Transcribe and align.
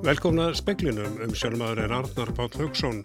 Velkomna 0.00 0.48
speklinum 0.56 1.20
um 1.22 1.34
sjálfmaður 1.36 1.84
en 1.84 1.92
Arnar 1.94 2.30
Páll 2.34 2.56
Haugsson. 2.58 2.96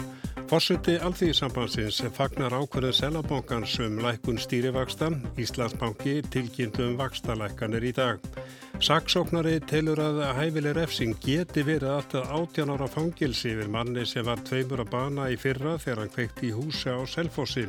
Fossuti 0.49 0.95
Alþýðisambansins 0.97 1.99
fagnar 2.15 2.55
ákveðu 2.55 2.89
selabankans 2.97 3.75
um 3.83 3.99
lækun 4.01 4.39
stýrivaksta. 4.41 5.11
Íslandsbanki 5.37 6.21
tilkynntu 6.33 6.87
um 6.87 6.97
vakstalækkanir 6.97 7.85
í 7.91 7.93
dag. 7.99 8.34
Saksóknari 8.83 9.61
telur 9.63 9.99
að 10.03 10.17
hæfileg 10.35 10.73
refsing 10.75 11.15
geti 11.23 11.63
verið 11.63 11.93
alltaf 11.93 12.31
18 12.35 12.73
ára 12.73 12.87
fangilsi 12.91 13.53
við 13.55 13.69
manni 13.71 14.03
sem 14.05 14.25
var 14.27 14.41
tveimur 14.43 14.83
að 14.83 14.89
bana 14.91 15.29
í 15.31 15.37
fyrra 15.39 15.77
þegar 15.79 16.01
hann 16.03 16.11
kveikt 16.11 16.41
í 16.43 16.51
húsa 16.51 16.97
á 16.99 17.01
Selfossi. 17.07 17.63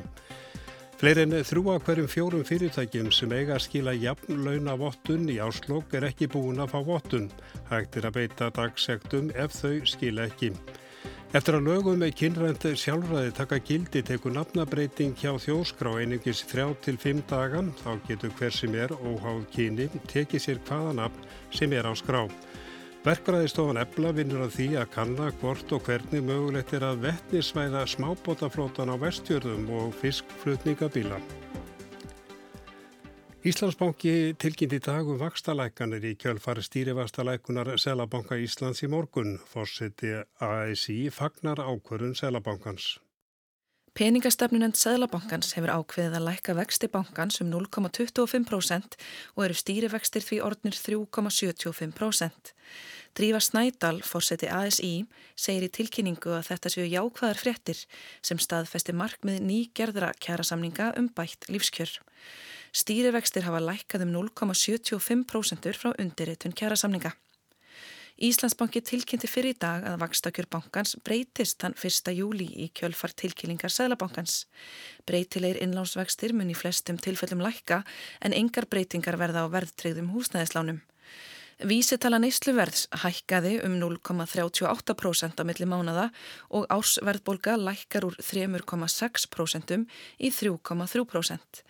Fleiri 0.99 1.27
en 1.27 1.37
þrjúa 1.47 1.77
hverjum 1.87 2.11
fjórum 2.11 2.43
fyrirtækjum 2.49 3.13
sem 3.15 3.33
eiga 3.37 3.55
að 3.55 3.67
skila 3.69 3.95
jafn 3.95 4.43
launa 4.43 4.75
vottun 4.81 5.29
í 5.31 5.39
áslokk 5.45 5.95
er 5.95 6.09
ekki 6.11 6.27
búin 6.33 6.59
að 6.65 6.75
fá 6.75 6.79
vottun. 6.91 7.31
Hægt 7.71 8.01
er 8.01 8.11
að 8.11 8.19
beita 8.19 8.51
dagsektum 8.59 9.31
ef 9.37 9.55
þau 9.61 9.87
skila 9.87 10.27
ekki. 10.27 10.51
Eftir 11.37 11.59
að 11.59 11.67
lögum 11.67 11.99
með 12.01 12.15
kynrænt 12.17 12.63
sjálfræði 12.81 13.33
taka 13.37 13.57
gildi 13.61 14.01
teku 14.09 14.31
nafnabreiting 14.33 15.11
hjá 15.21 15.35
þjóskrá 15.43 15.91
einingis 16.01 16.41
þrjá 16.49 16.71
til 16.87 16.95
fimm 17.03 17.21
dagan 17.29 17.69
þá 17.83 17.91
getur 18.07 18.33
hver 18.39 18.55
sem 18.57 18.77
er 18.81 18.95
óháð 18.97 19.43
kyni 19.53 19.91
tekið 20.09 20.45
sér 20.47 20.63
hvaða 20.65 20.95
nafn 21.03 21.27
sem 21.53 21.75
er 21.77 21.91
á 21.91 21.93
skrá. 21.93 22.23
Verkræðistofan 23.05 23.83
Ebla 23.83 24.15
vinnur 24.17 24.47
að 24.47 24.55
því 24.57 24.69
að 24.81 24.93
kanna 24.97 25.29
hvort 25.43 25.77
og 25.77 25.85
hvernig 25.91 26.25
mögulegt 26.25 26.73
er 26.79 26.89
að 26.89 27.05
vettnisvæða 27.05 27.85
smábótaflótan 27.99 28.95
á 28.95 28.97
vestjörðum 29.05 29.69
og 29.77 29.93
fiskflutningabíla. 30.01 31.21
Íslandsbanki 33.47 34.35
tilkynnti 34.43 34.81
dag 34.83 35.07
um 35.07 35.21
vakstalækanir 35.21 36.03
í 36.03 36.17
kjölfari 36.19 36.65
stýrivastalækunar 36.67 37.69
Selabanka 37.79 38.35
Íslands 38.43 38.81
í 38.83 38.89
morgun. 38.91 39.37
Fórseti 39.53 40.11
ASI 40.43 40.97
fagnar 41.15 41.63
ákvörðun 41.63 42.17
Selabankans. 42.19 42.97
Peningastefnunend 43.95 44.75
Sæðlabankans 44.81 45.53
hefur 45.55 45.71
ákveðið 45.77 46.17
að 46.19 46.27
lækka 46.27 46.57
vexti 46.59 46.91
bankans 46.91 47.39
um 47.45 47.53
0,25% 47.53 48.99
og 49.37 49.45
eru 49.47 49.57
stýrivextir 49.57 50.27
því 50.27 50.41
orðnir 50.49 50.75
3,75%. 50.81 52.51
Drífa 53.17 53.45
Snædal, 53.47 54.03
fórseti 54.03 54.51
ASI, 54.51 55.07
segir 55.39 55.69
í 55.69 55.71
tilkynningu 55.79 56.35
að 56.35 56.51
þetta 56.51 56.75
séu 56.75 56.91
jákvæðar 56.91 57.45
fréttir 57.45 57.87
sem 58.27 58.43
staðfesti 58.43 58.93
markmið 58.93 59.39
nýgerðra 59.47 60.11
kjærasamninga 60.19 60.91
um 60.99 61.09
bætt 61.15 61.47
lífskjör. 61.47 61.95
Stýrivextir 62.73 63.47
hafa 63.47 63.61
lækkað 63.63 64.07
um 64.07 64.17
0,75% 64.17 65.77
frá 65.77 65.93
undirritun 65.95 66.57
kjærasamninga. 66.57 67.13
Íslandsbanki 68.17 68.81
tilkynnti 68.81 69.29
fyrir 69.29 69.53
í 69.53 69.59
dag 69.61 69.83
að 69.85 69.99
vakstakjör 70.01 70.47
bankans 70.49 70.95
breytist 71.05 71.59
þann 71.61 71.75
1. 71.77 72.15
júli 72.17 72.47
í 72.65 72.71
kjölfar 72.73 73.13
tilkynningar 73.13 73.69
Sæðlabankans. 73.75 74.47
Breytilegir 75.05 75.61
innlánsvextir 75.61 76.33
mun 76.33 76.49
í 76.49 76.57
flestum 76.57 76.97
tilfellum 76.97 77.45
lækka 77.45 77.83
en 78.25 78.33
engar 78.33 78.65
breytingar 78.73 79.21
verða 79.21 79.45
á 79.45 79.53
verðtreyðum 79.53 80.15
húsnæðislánum. 80.15 80.81
Vísitala 81.57 82.17
neysluverðs 82.21 82.87
hækkaði 83.05 83.59
um 83.65 83.77
0,38% 83.81 85.41
á 85.41 85.45
milli 85.49 85.69
mánada 85.69 86.09
og 86.49 86.65
ársverðbolga 86.73 87.55
lækkar 87.61 88.09
úr 88.09 88.17
3,6% 88.17 89.77
í 90.21 90.33
3,3%. 90.33 91.63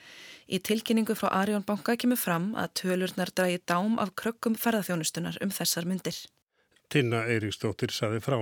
Í 0.46 0.60
tilkynningu 0.62 1.16
frá 1.18 1.32
Arjón 1.34 1.64
banka 1.66 1.96
kemur 1.98 2.20
fram 2.20 2.52
að 2.54 2.74
tölurnar 2.80 3.32
dragi 3.34 3.58
dám 3.66 3.98
af 3.98 4.14
krökkum 4.14 4.54
ferðarþjónustunar 4.54 5.40
um 5.42 5.50
þessar 5.50 5.88
myndir. 5.90 6.20
Tinna 6.88 7.24
Eiríksdóttir 7.26 7.90
saði 7.90 8.22
frá. 8.22 8.38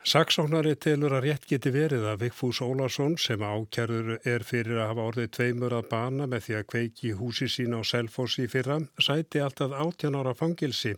Saksóknari 0.00 0.74
telur 0.80 1.12
að 1.12 1.26
rétt 1.26 1.42
geti 1.48 1.72
verið 1.72 2.06
að 2.08 2.22
Vigfús 2.22 2.60
Ólarsson 2.64 3.18
sem 3.20 3.40
ákjærður 3.40 4.14
er 4.28 4.44
fyrir 4.48 4.78
að 4.80 4.88
hafa 4.92 5.08
orðið 5.10 5.32
tveimur 5.36 5.74
að 5.76 5.90
bana 5.90 6.28
með 6.28 6.46
því 6.46 6.54
að 6.58 6.68
kveiki 6.72 7.10
húsi 7.18 7.48
sín 7.52 7.76
á 7.76 7.80
Selfossi 7.84 8.46
fyrra 8.48 8.78
sæti 8.96 9.42
alltaf 9.44 9.76
18 9.76 10.16
ára 10.16 10.32
fangilsi. 10.36 10.94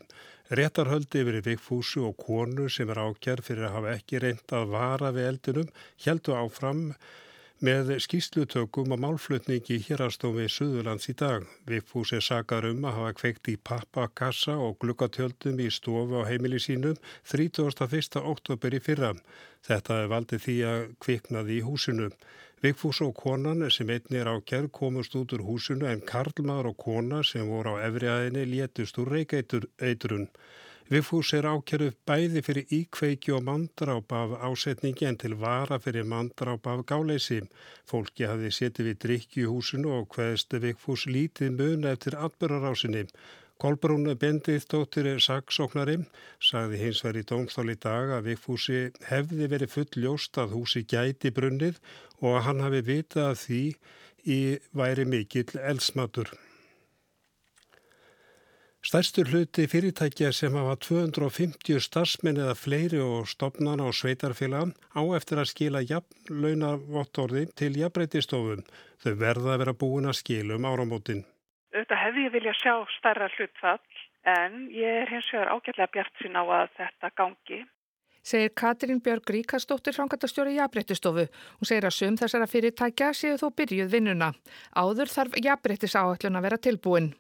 Réttarhöldi 0.55 1.23
yfir 1.23 1.43
Vigfúsu 1.47 2.07
og 2.07 2.15
konu 2.19 2.69
sem 2.71 2.91
er 2.95 3.03
ákjærð 3.03 3.49
fyrir 3.49 3.67
að 3.71 3.77
hafa 3.79 3.97
ekki 3.97 4.23
reynd 4.23 4.55
að 4.55 4.71
vara 4.75 5.11
við 5.15 5.29
eldunum 5.33 5.75
heldu 6.07 6.39
áfram 6.39 6.89
með 7.63 7.93
skýslutökum 8.03 8.91
og 8.91 8.99
málflutningi 9.05 9.77
hérastofi 9.87 10.49
Suðurlands 10.51 11.07
í 11.11 11.15
dag. 11.15 11.45
Vigfús 11.71 12.11
er 12.17 12.25
sakar 12.27 12.67
um 12.67 12.83
að 12.89 12.97
hafa 12.97 13.13
kveikt 13.21 13.51
í 13.53 13.55
pappakassa 13.69 14.57
og 14.59 14.81
glukkatjöldum 14.83 15.61
í 15.63 15.69
stofu 15.71 16.19
á 16.19 16.27
heimili 16.27 16.59
sínum 16.59 16.99
31. 17.31 18.19
oktober 18.19 18.75
í 18.75 18.81
fyrra. 18.83 19.13
Þetta 19.63 20.01
er 20.03 20.11
valdið 20.11 20.43
því 20.47 20.57
að 20.73 20.89
kviknaði 21.07 21.61
í 21.61 21.63
húsinu. 21.69 22.11
Vigfús 22.63 22.99
og 23.07 23.15
konan 23.23 23.63
sem 23.71 23.95
einni 23.95 24.19
er 24.19 24.33
ákjær 24.35 24.67
komust 24.75 25.15
út 25.19 25.35
úr 25.37 25.47
húsinu 25.47 25.87
en 25.87 26.03
Karlmaður 26.03 26.73
og 26.73 26.77
kona 26.83 27.23
sem 27.23 27.47
voru 27.47 27.79
á 27.79 27.87
efriaðinni 27.87 28.43
létust 28.57 28.99
úr 28.99 29.15
reykeitrun. 29.15 30.27
Vigfús 30.93 31.31
er 31.33 31.47
ákjörðu 31.49 31.93
bæði 32.05 32.41
fyrir 32.45 32.73
íkveiki 32.77 33.33
og 33.33 33.47
mandráp 33.47 34.11
af 34.13 34.33
ásetningi 34.45 35.07
en 35.09 35.17
til 35.23 35.39
vara 35.41 35.79
fyrir 35.81 36.05
mandráp 36.11 36.69
af 36.69 36.83
gáleysi. 36.91 37.39
Fólki 37.89 38.27
hafði 38.29 38.51
setið 38.57 38.91
við 38.91 38.99
drikki 39.05 39.41
í 39.45 39.47
húsinu 39.49 39.95
og 39.97 40.11
hvaðist 40.13 40.53
Vigfús 40.67 41.07
lítið 41.09 41.57
mun 41.57 41.89
eftir 41.93 42.19
atbyrrarásinni. 42.27 43.07
Kolbrún 43.63 44.13
Bendithtóttir 44.21 45.09
saksóknari 45.31 45.97
sagði 46.51 46.85
hins 46.85 47.03
verið 47.09 47.29
dómstál 47.33 47.73
í 47.73 47.81
dag 47.89 48.13
að 48.19 48.29
Vigfúsi 48.29 48.85
hefði 49.09 49.49
verið 49.57 49.77
full 49.79 49.91
ljóst 50.05 50.45
að 50.45 50.57
húsi 50.59 50.85
gæti 50.85 51.33
brunnið 51.33 51.81
og 52.21 52.35
að 52.37 52.49
hann 52.51 52.65
hafi 52.69 52.87
vitað 52.93 53.33
að 53.33 53.45
því 53.47 53.67
í 54.29 54.41
væri 54.77 55.09
mikill 55.09 55.63
elsmatur. 55.73 56.37
Stærstur 58.83 59.29
hluti 59.31 59.69
fyrirtækja 59.71 60.33
sem 60.35 60.57
hafa 60.59 60.73
250 60.85 61.85
starfsmenn 61.85 62.41
eða 62.43 62.55
fleiri 62.59 62.99
og 62.99 63.29
stopnana 63.31 63.85
og 63.87 63.95
sveitarfélag 63.95 64.73
á 64.99 65.03
eftir 65.19 65.39
að 65.39 65.51
skila 65.53 65.83
jafnlaunavottorði 65.87 67.45
til 67.61 67.79
jafnbreytistofun. 67.79 68.65
Þau 69.05 69.13
verða 69.21 69.55
að 69.55 69.63
vera 69.63 69.77
búin 69.85 70.11
að 70.11 70.19
skilum 70.23 70.67
áramótin. 70.67 71.23
Þetta 71.71 72.01
hefði 72.01 72.27
ég 72.27 72.35
vilja 72.35 72.57
sjá 72.59 72.75
starra 72.97 73.31
hlutfall 73.37 74.03
en 74.35 74.67
ég 74.75 74.99
er 75.05 75.15
hins 75.15 75.31
vegar 75.31 75.55
ágætlega 75.55 75.93
bjart 75.95 76.19
sín 76.19 76.35
á 76.35 76.43
að 76.43 76.75
þetta 76.83 77.15
gangi. 77.23 77.63
Segir 78.23 78.51
Katrín 78.51 78.99
Björg 79.03 79.31
Ríkastóttir 79.31 79.95
frangatastjóri 79.95 80.59
jafnbreytistofu. 80.59 81.31
Hún 81.31 81.71
segir 81.71 81.87
að 81.87 82.01
sum 82.01 82.19
þessara 82.19 82.51
fyrirtækja 82.51 83.15
séu 83.15 83.39
þó 83.39 83.49
byrjuð 83.55 83.95
vinnuna. 83.95 84.35
Áður 84.75 85.11
þarf 85.11 85.39
jafnbreytis 85.39 85.95
áallun 85.99 86.39
að 86.39 86.51
vera 86.51 86.65
tilbúin. 86.67 87.15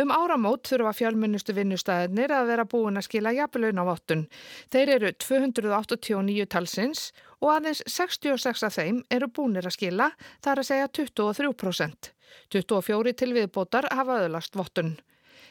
Um 0.00 0.10
áramót 0.10 0.66
þurfa 0.66 0.92
fjölmunnustu 0.98 1.54
vinnustæðinir 1.54 2.32
að 2.34 2.50
vera 2.50 2.64
búin 2.66 2.98
að 2.98 3.06
skila 3.06 3.34
jafnlaun 3.36 3.78
á 3.78 3.84
vottun. 3.86 4.26
Þeir 4.74 4.92
eru 4.96 5.12
289 5.22 6.48
talsins 6.50 7.08
og 7.40 7.52
aðeins 7.54 7.84
66 7.86 8.66
af 8.66 8.76
þeim 8.78 9.02
eru 9.14 9.28
búinir 9.30 9.68
að 9.68 9.76
skila, 9.76 10.10
þar 10.42 10.62
að 10.62 10.70
segja 10.70 10.92
23%. 11.00 12.12
24 12.50 13.12
til 13.20 13.34
viðbótar 13.36 13.86
hafa 13.94 14.24
öðlast 14.24 14.58
vottun. 14.58 14.96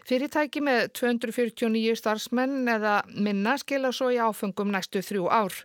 Fyrirtæki 0.03 0.59
með 0.59 0.90
249 1.00 1.95
starfsmenn 1.95 2.68
eða 2.68 2.97
minna 3.16 3.56
skila 3.62 3.94
svo 3.95 4.09
í 4.12 4.19
áfengum 4.19 4.74
næstu 4.74 5.00
þrjú 5.00 5.30
ár. 5.31 5.56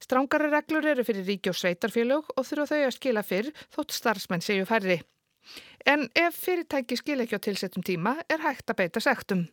Strángari 0.00 0.50
reglur 0.52 0.86
eru 0.92 1.04
fyrir 1.04 1.24
ríki 1.28 1.52
og 1.52 1.56
sveitarfélög 1.56 2.28
og 2.36 2.44
þurfa 2.48 2.74
þau 2.74 2.84
að 2.86 2.94
skila 2.96 3.24
fyrr 3.24 3.50
þótt 3.72 3.96
starfsmenn 3.96 4.44
séu 4.44 4.68
færri. 4.68 5.00
En 5.86 6.08
ef 6.14 6.36
fyrirtæki 6.44 6.98
skil 7.00 7.22
ekki 7.24 7.40
á 7.40 7.46
tilsettum 7.46 7.86
tíma 7.86 8.18
er 8.28 8.44
hægt 8.44 8.70
að 8.70 8.80
beita 8.82 9.00
sektum. 9.00 9.48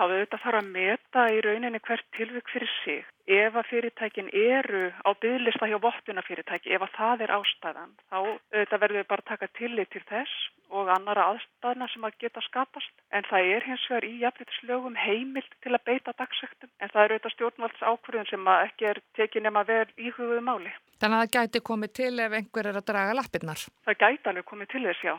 Þá 0.00 0.06
við 0.08 0.16
auðvitað 0.16 0.40
fara 0.40 0.60
að 0.62 0.68
meta 0.74 1.22
í 1.28 1.40
rauninni 1.44 1.78
hvert 1.84 2.06
tilvik 2.16 2.46
fyrir 2.48 2.70
sig. 2.80 3.00
Ef 3.30 3.56
að 3.60 3.66
fyrirtækin 3.68 4.30
eru 4.32 4.86
á 5.04 5.10
bygglista 5.22 5.68
hjá 5.68 5.76
vottunafyrirtæki, 5.82 6.72
ef 6.72 6.86
að 6.86 6.94
það 6.94 7.24
er 7.26 7.32
ástæðan, 7.36 7.92
þá 8.08 8.16
auðvitað 8.16 8.80
verður 8.84 8.98
við 8.98 9.08
bara 9.10 9.24
að 9.24 9.28
taka 9.28 9.48
tillit 9.58 9.90
til 9.92 10.02
þess 10.08 10.48
og 10.70 10.88
annara 10.94 11.26
aðstæðna 11.34 11.88
sem 11.92 12.06
að 12.08 12.16
geta 12.24 12.42
skapast. 12.46 12.94
En 13.12 13.28
það 13.28 13.52
er 13.52 13.66
hins 13.68 13.86
vegar 13.90 14.08
í 14.08 14.12
jafnveiturslögum 14.24 14.96
heimilt 15.04 15.56
til 15.60 15.74
að 15.76 15.86
beita 15.90 16.14
dagsektum. 16.16 16.72
En 16.80 16.92
það 16.94 17.02
er 17.04 17.14
auðvitað 17.14 17.34
stjórnvalds 17.36 17.86
ákvörðun 17.92 18.30
sem 18.30 18.52
ekki 18.56 18.92
er 18.94 19.02
tekið 19.20 19.50
nema 19.50 19.66
vel 19.68 19.88
íhuguðu 19.98 20.40
máli. 20.48 20.72
Þannig 21.02 21.18
að 21.18 21.26
það 21.26 21.34
gæti 21.36 21.66
komið 21.68 21.98
til 22.00 22.14
ef 22.24 22.38
einhver 22.40 22.70
er 22.72 22.80
að 22.80 22.88
draga 22.88 23.18
lappirnar? 23.20 23.66
Það 23.84 24.00
gæti 24.06 24.32
alveg 24.32 24.48
komið 24.48 24.72
til 24.72 24.86
þess, 24.88 25.04
já 25.04 25.14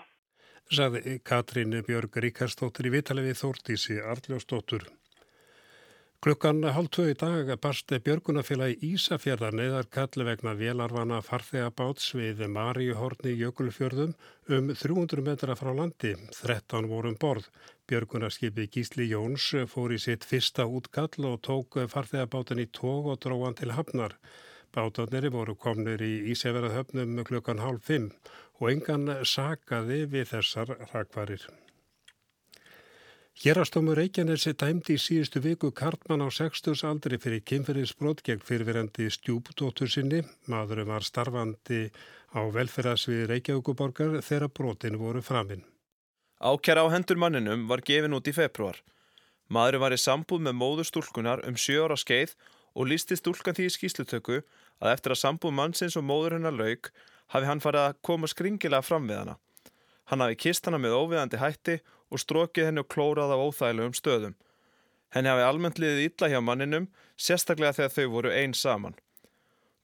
sagði 0.70 1.20
Katrín 1.24 1.74
Björg 1.88 2.18
Ríkarstóttir 2.24 2.92
í 2.92 2.98
vitalið 3.00 3.34
Þórtísi 3.40 4.02
Arljósdóttur. 4.04 4.86
Klukkan 6.22 6.62
hálf 6.70 6.92
tvö 6.94 7.08
í 7.10 7.14
dag 7.18 7.48
barst 7.64 7.90
Björgunafélagi 8.06 8.92
Ísafjörðar 8.92 9.56
neðar 9.58 9.88
kalli 9.90 10.28
vegna 10.28 10.52
velarvana 10.60 11.18
farþegabáts 11.26 12.12
við 12.14 12.44
Maríuhorni 12.46 13.34
Jökulfjörðum 13.40 14.14
um 14.54 14.70
300 14.84 15.26
metra 15.26 15.56
frá 15.58 15.72
landi. 15.74 16.12
13 16.38 16.92
vorum 16.92 17.16
um 17.16 17.18
borð. 17.24 17.48
Björgunarskipi 17.90 18.68
Gísli 18.70 19.10
Jóns 19.10 19.50
fór 19.74 19.96
í 19.96 19.98
sitt 20.04 20.30
fyrsta 20.30 20.68
útkall 20.70 21.26
og 21.32 21.42
tók 21.50 21.80
farþegabátan 21.90 22.62
í 22.62 22.68
tóg 22.70 23.10
og 23.16 23.18
dróðan 23.26 23.58
til 23.58 23.74
hafnar. 23.74 24.14
Bátarnir 24.72 25.26
voru 25.34 25.58
komnir 25.58 26.06
í 26.06 26.14
Ísafjörðahöfnum 26.36 27.18
klukkan 27.26 27.66
hálf 27.66 27.90
fimm 27.90 28.12
og 28.62 28.70
engan 28.70 29.10
sagaði 29.26 30.06
við 30.06 30.30
þessar 30.36 30.76
rakvarir. 30.94 31.44
Hérastómur 33.42 33.98
Reykjanesi 33.98 34.52
dæmdi 34.54 35.00
í 35.00 35.02
síðustu 35.02 35.42
viku 35.42 35.72
Kartmann 35.74 36.22
á 36.22 36.30
60 36.30 36.84
aldri 36.86 37.18
fyrir 37.18 37.42
kynferðisbrot 37.42 38.22
gegn 38.28 38.44
fyrirverandi 38.46 39.08
stjúpdóttur 39.10 39.90
sinni. 39.90 40.20
Maðurum 40.52 40.92
var 40.92 41.08
starfandi 41.08 41.88
á 42.38 42.42
velferðasvið 42.54 43.24
Reykjavíkuborgar 43.32 44.20
þegar 44.22 44.52
brotin 44.54 45.00
voru 45.02 45.24
framinn. 45.26 45.64
Ákjara 46.38 46.86
á 46.86 46.94
hendur 46.94 47.18
manninum 47.18 47.66
var 47.72 47.82
gefin 47.82 48.14
út 48.14 48.30
í 48.30 48.36
februar. 48.36 48.78
Maðurum 49.50 49.88
var 49.88 49.96
í 49.96 50.04
sambúð 50.04 50.46
með 50.46 50.60
móður 50.60 50.92
stúlkunar 50.92 51.42
um 51.48 51.58
sjö 51.58 51.88
ára 51.88 51.98
skeið 51.98 52.36
og 52.78 52.92
lísti 52.92 53.18
stúlkan 53.18 53.58
því 53.58 53.72
í 53.72 53.74
skýslutöku 53.74 54.38
að 54.82 54.94
eftir 54.94 55.16
að 55.16 55.22
sambúð 55.24 55.58
mannsins 55.58 55.98
og 55.98 56.06
móður 56.06 56.38
hennar 56.38 56.54
lauk 56.54 56.92
hafi 57.34 57.48
hann 57.48 57.64
farið 57.64 57.88
að 57.88 58.00
koma 58.08 58.30
skringilega 58.30 58.86
fram 58.86 59.08
við 59.10 59.22
hana. 59.22 59.38
Hann 60.12 60.24
hafi 60.24 60.40
kist 60.46 60.68
hana 60.68 60.80
með 60.82 60.98
óviðandi 61.00 61.40
hætti 61.40 61.78
og 62.12 62.20
strókið 62.20 62.68
henni 62.68 62.84
og 62.84 62.90
klórað 62.92 63.36
á 63.36 63.38
óþægilegum 63.40 63.96
stöðum. 63.96 64.36
Henni 65.12 65.32
hafi 65.32 65.46
almennt 65.48 65.80
liðið 65.80 66.06
illa 66.08 66.32
hjá 66.32 66.40
manninum, 66.44 66.90
sérstaklega 67.20 67.78
þegar 67.78 67.96
þau 67.96 68.08
voru 68.16 68.34
einn 68.36 68.56
saman. 68.56 68.98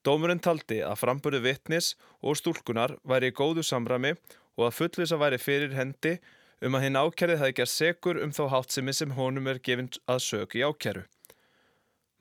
Dómurinn 0.08 0.40
taldi 0.44 0.80
að 0.88 1.02
framburðu 1.02 1.42
vittnis 1.44 1.96
og 2.24 2.38
stúlkunar 2.40 2.96
væri 3.04 3.32
í 3.32 3.36
góðu 3.36 3.64
samrami 3.66 4.14
og 4.56 4.70
að 4.70 4.78
fullvisa 4.78 5.20
væri 5.20 5.40
fyrir 5.42 5.76
hendi 5.76 6.18
um 6.64 6.78
að 6.78 6.86
hinn 6.86 7.00
ákjærið 7.00 7.42
hafi 7.42 7.56
gerð 7.60 7.74
segur 7.74 8.20
um 8.24 8.32
þá 8.34 8.44
hátsimi 8.54 8.96
sem 8.96 9.14
honum 9.18 9.50
er 9.52 9.60
gefinn 9.60 9.92
að 10.08 10.24
söku 10.26 10.62
í 10.62 10.64
ákjæru. 10.66 11.04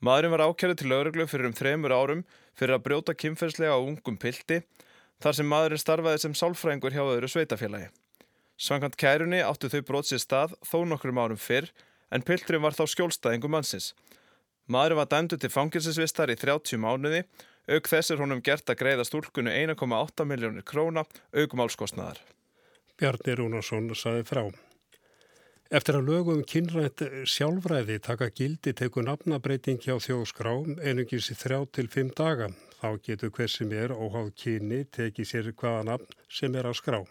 Maðurinn 0.02 0.34
var 0.34 0.44
ákjærið 0.50 0.80
til 0.80 0.90
lauruglu 0.92 1.28
fyrir 1.30 1.48
um 1.48 1.56
þremur 1.56 1.94
árum 1.94 2.24
fyrir 2.58 2.76
að 2.76 2.84
brjóta 2.88 3.14
kynferðslega 3.16 3.78
á 3.78 3.80
ungum 3.80 4.18
pildi 4.20 4.60
þar 5.22 5.38
sem 5.38 5.48
maðurinn 5.50 5.82
starfaði 5.82 6.22
sem 6.22 6.36
sálfrængur 6.36 6.94
hjá 6.94 7.04
öðru 7.04 7.30
sveitafélagi. 7.30 7.88
Svankant 8.56 8.96
kærunni 8.96 9.42
áttu 9.44 9.68
þau 9.72 9.82
brot 9.84 10.08
sér 10.08 10.22
stað 10.22 10.54
þó 10.64 10.78
nokkrum 10.88 11.20
árum 11.20 11.40
fyrr 11.40 11.68
en 12.12 12.24
Piltrin 12.24 12.62
var 12.64 12.76
þá 12.76 12.86
skjólstæðingum 12.92 13.52
mannsins. 13.52 13.92
Maðurinn 14.66 15.00
var 15.00 15.10
dæmdu 15.12 15.38
til 15.38 15.52
fangilsinsvistar 15.52 16.32
í 16.32 16.38
30 16.40 16.80
mánuði, 16.82 17.24
auk 17.70 17.90
þessir 17.90 18.22
honum 18.22 18.42
gert 18.42 18.70
að 18.70 18.80
greiða 18.80 19.04
stúlkunu 19.06 19.52
1,8 19.52 20.26
miljónir 20.26 20.66
króna 20.66 21.04
augum 21.34 21.62
álskostnaðar. 21.66 22.22
Bjarni 22.96 23.36
Rúnarsson 23.36 23.92
saði 23.94 24.24
frá. 24.26 24.46
Eftir 25.66 25.98
að 25.98 26.08
lögum 26.12 26.44
kynrænt 26.46 27.02
sjálfræði 27.26 27.98
taka 28.02 28.30
gildi 28.30 28.72
teku 28.78 29.02
nafnabreiting 29.02 29.80
hjá 29.82 29.98
þjóðskrám 29.98 30.78
einungis 30.78 31.32
í 31.34 31.36
þrjá 31.36 31.64
til 31.74 31.88
fimm 31.90 32.12
daga. 32.14 32.52
Þá 32.76 32.88
getur 33.08 33.30
hver 33.32 33.48
sem 33.48 33.70
er 33.72 33.94
óháð 33.94 34.34
kyni 34.36 34.82
tekið 34.92 35.30
sér 35.30 35.52
hvaða 35.52 35.86
nafn 35.90 36.18
sem 36.28 36.56
er 36.60 36.68
á 36.68 36.72
skrám. 36.76 37.06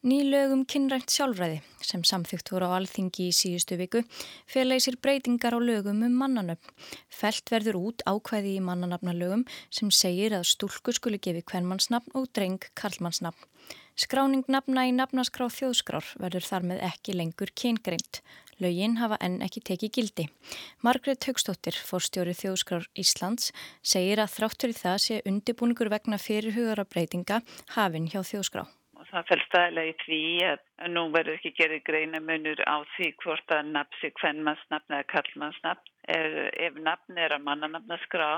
Nýlögum 0.00 0.62
kynrænt 0.64 1.12
sjálfræði 1.12 1.58
sem 1.84 2.00
samþygt 2.08 2.48
voru 2.54 2.70
á 2.72 2.76
alþingi 2.78 3.26
í 3.28 3.34
síðustu 3.36 3.76
viku 3.76 4.00
félagi 4.48 4.86
sér 4.86 4.96
breytingar 4.96 5.52
á 5.52 5.60
lögum 5.60 6.00
um 6.06 6.14
mannanöfn. 6.22 6.72
Felt 7.12 7.52
verður 7.52 7.76
út 7.80 8.04
ákvæði 8.08 8.54
í 8.56 8.62
mannanöfnalögum 8.64 9.44
sem 9.68 9.92
segir 9.92 10.32
að 10.38 10.48
stúlku 10.52 10.96
skuli 10.96 11.20
gefi 11.20 11.44
kvennmannsnafn 11.52 12.16
og 12.16 12.30
dreng 12.32 12.64
karlmannsnafn. 12.80 13.44
Skráning 13.92 14.48
nafna 14.48 14.86
í 14.88 14.96
nafnaskrá 14.96 15.50
þjóðskrár 15.52 16.14
verður 16.16 16.48
þar 16.48 16.68
með 16.72 16.86
ekki 16.88 17.20
lengur 17.20 17.52
kyngreint. 17.52 18.22
Lögin 18.60 18.98
hafa 19.00 19.16
enn 19.24 19.40
ekki 19.46 19.62
tekið 19.70 19.94
gildi. 19.96 20.26
Margret 20.86 21.24
Högstóttir, 21.28 21.76
fórstjóri 21.76 22.34
þjóðskrár 22.36 22.88
Íslands, 22.98 23.54
segir 23.82 24.20
að 24.20 24.34
þráttur 24.36 24.74
í 24.74 24.80
það 24.80 24.98
sé 25.06 25.22
undibúningur 25.28 25.92
vegna 25.92 26.20
fyrirhugara 26.20 26.84
breytinga 26.84 27.40
hafinn 27.76 28.10
hjá 28.12 28.20
þjóðskrá 28.20 28.66
það 29.10 29.26
fælst 29.30 29.56
aðlega 29.58 29.90
í 29.90 29.94
því 30.04 30.20
að 30.46 30.92
nú 30.94 31.04
verður 31.14 31.36
ekki 31.38 31.52
gerði 31.58 31.80
greina 31.86 32.20
munur 32.22 32.62
á 32.66 32.76
því 32.94 33.10
hvort 33.22 33.54
að 33.54 33.72
nafn 33.74 33.98
sig 34.00 34.14
hvernmannsnafn 34.20 34.96
eða 34.96 35.08
kallmannsnafn. 35.14 35.92
Ef 36.66 36.78
nafn 36.84 37.18
er 37.24 37.34
að 37.34 37.46
mannanafnaskrá 37.46 38.30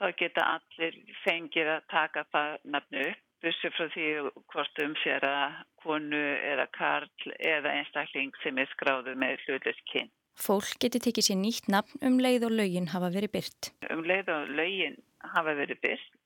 þá 0.00 0.06
geta 0.20 0.46
allir 0.56 1.00
fengir 1.24 1.72
að 1.76 1.88
taka 1.92 2.26
það 2.34 2.56
nafnu 2.76 3.08
upp. 3.10 3.26
Bussu 3.40 3.70
frá 3.72 3.88
því 3.94 4.06
hvort 4.52 4.80
um 4.84 4.94
að 5.16 5.58
konu 5.82 6.22
eða 6.52 6.66
karl 6.76 7.34
eða 7.38 7.74
einstakling 7.80 8.32
sem 8.42 8.58
er 8.58 8.68
skráðu 8.74 9.16
með 9.16 9.40
hlutlega 9.46 9.86
kyn. 9.92 10.10
Fólk 10.40 10.76
getur 10.80 11.02
tekið 11.04 11.26
sér 11.26 11.38
nýtt 11.40 11.68
nafn 11.68 12.06
um 12.06 12.20
leið 12.20 12.48
og 12.48 12.56
laugin 12.56 12.92
hafa 12.92 13.10
verið 13.12 13.32
byrt. 13.36 13.72
Um 13.90 14.04
leið 14.04 14.32
og 14.32 14.52
laugin 14.56 14.96
hafa 15.34 15.56
verið 15.58 15.80
byrt 15.84 16.20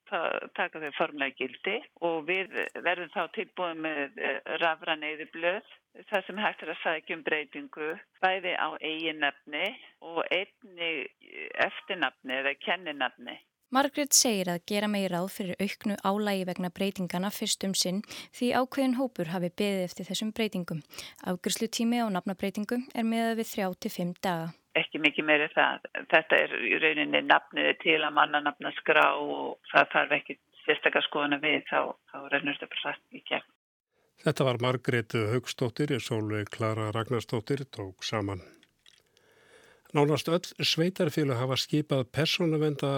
taka 0.55 0.79
þau 0.79 0.91
formlega 0.97 1.35
gildi 1.39 1.79
og 2.05 2.27
við 2.27 2.53
verðum 2.85 3.09
þá 3.13 3.23
tilbúið 3.33 3.81
með 3.81 4.19
eh, 4.21 4.39
rafraneyði 4.61 5.27
blöð 5.33 5.71
það 6.09 6.25
sem 6.27 6.41
hægt 6.43 6.63
er 6.63 6.71
að 6.73 6.81
sækja 6.83 7.17
um 7.17 7.23
breytingu 7.25 7.89
bæði 8.21 8.53
á 8.59 8.67
eiginnafni 8.81 9.65
og 10.01 10.21
einni 10.29 10.91
eftirnafni 11.65 12.39
eða 12.41 12.55
kenninafni. 12.65 13.37
Margret 13.75 14.13
segir 14.15 14.47
að 14.47 14.61
gera 14.71 14.87
megi 14.87 15.07
ráð 15.11 15.25
fyrir 15.33 15.57
auknu 15.59 15.95
álægi 16.07 16.45
vegna 16.47 16.69
breytingana 16.71 17.31
fyrstum 17.33 17.73
sinn 17.75 17.97
því 18.07 18.53
ákveðin 18.61 18.93
hópur 18.95 19.33
hafi 19.33 19.49
beðið 19.51 19.81
eftir 19.89 20.07
þessum 20.07 20.31
breytingum. 20.37 20.79
Afgjörslu 21.27 21.67
tími 21.67 21.99
á 21.99 22.07
nafnabreitingu 22.07 22.77
er 22.95 23.03
meða 23.03 23.33
við 23.35 23.49
þrjá 23.51 23.67
til 23.83 23.91
fimm 23.97 24.13
daga 24.23 24.53
ekki 24.79 24.99
mikið 24.99 25.27
meiri 25.27 25.45
það. 25.53 25.85
Þetta 26.11 26.39
er 26.45 26.55
í 26.67 26.73
rauninni 26.83 27.21
nafniði 27.23 27.75
til 27.83 27.99
að 27.99 28.15
manna 28.15 28.41
nafna 28.43 28.71
skrá 28.75 29.05
og 29.15 29.69
það 29.71 29.91
þarf 29.93 30.17
ekki 30.19 30.37
sérstaklega 30.65 31.07
skoðuna 31.07 31.39
við 31.43 31.61
þá, 31.69 31.79
þá 32.11 32.17
rennur 32.33 32.57
þetta 32.57 32.71
bara 32.73 32.91
rætt 32.91 33.15
í 33.15 33.23
gegn. 33.29 33.47
Þetta 34.25 34.47
var 34.47 34.61
Margrét 34.63 35.15
Haugstóttir, 35.31 35.95
Sólveig 35.99 36.51
Klara 36.51 36.91
Ragnarstóttir 36.95 37.67
tók 37.71 38.03
saman. 38.03 38.43
Nánast 39.95 40.27
öll 40.27 40.65
sveitarfélag 40.67 41.37
hafa 41.39 41.55
skipað 41.55 42.01
persónuvenda 42.11 42.89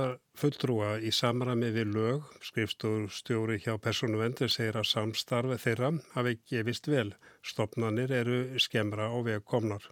fulltrúa 0.42 0.96
í 1.06 1.12
samrami 1.14 1.68
við 1.76 1.92
lög. 1.94 2.24
Skrifstúrstjóri 2.48 3.60
hjá 3.62 3.76
persónuvendur 3.78 4.50
segir 4.50 4.80
að 4.82 4.88
samstarfi 4.96 5.60
þeirra 5.62 5.92
hafi 6.16 6.34
vist 6.66 6.90
vel. 6.90 7.12
Stopnarnir 7.46 8.16
eru 8.24 8.40
skemra 8.58 9.12
og 9.14 9.28
vegkomnar. 9.30 9.86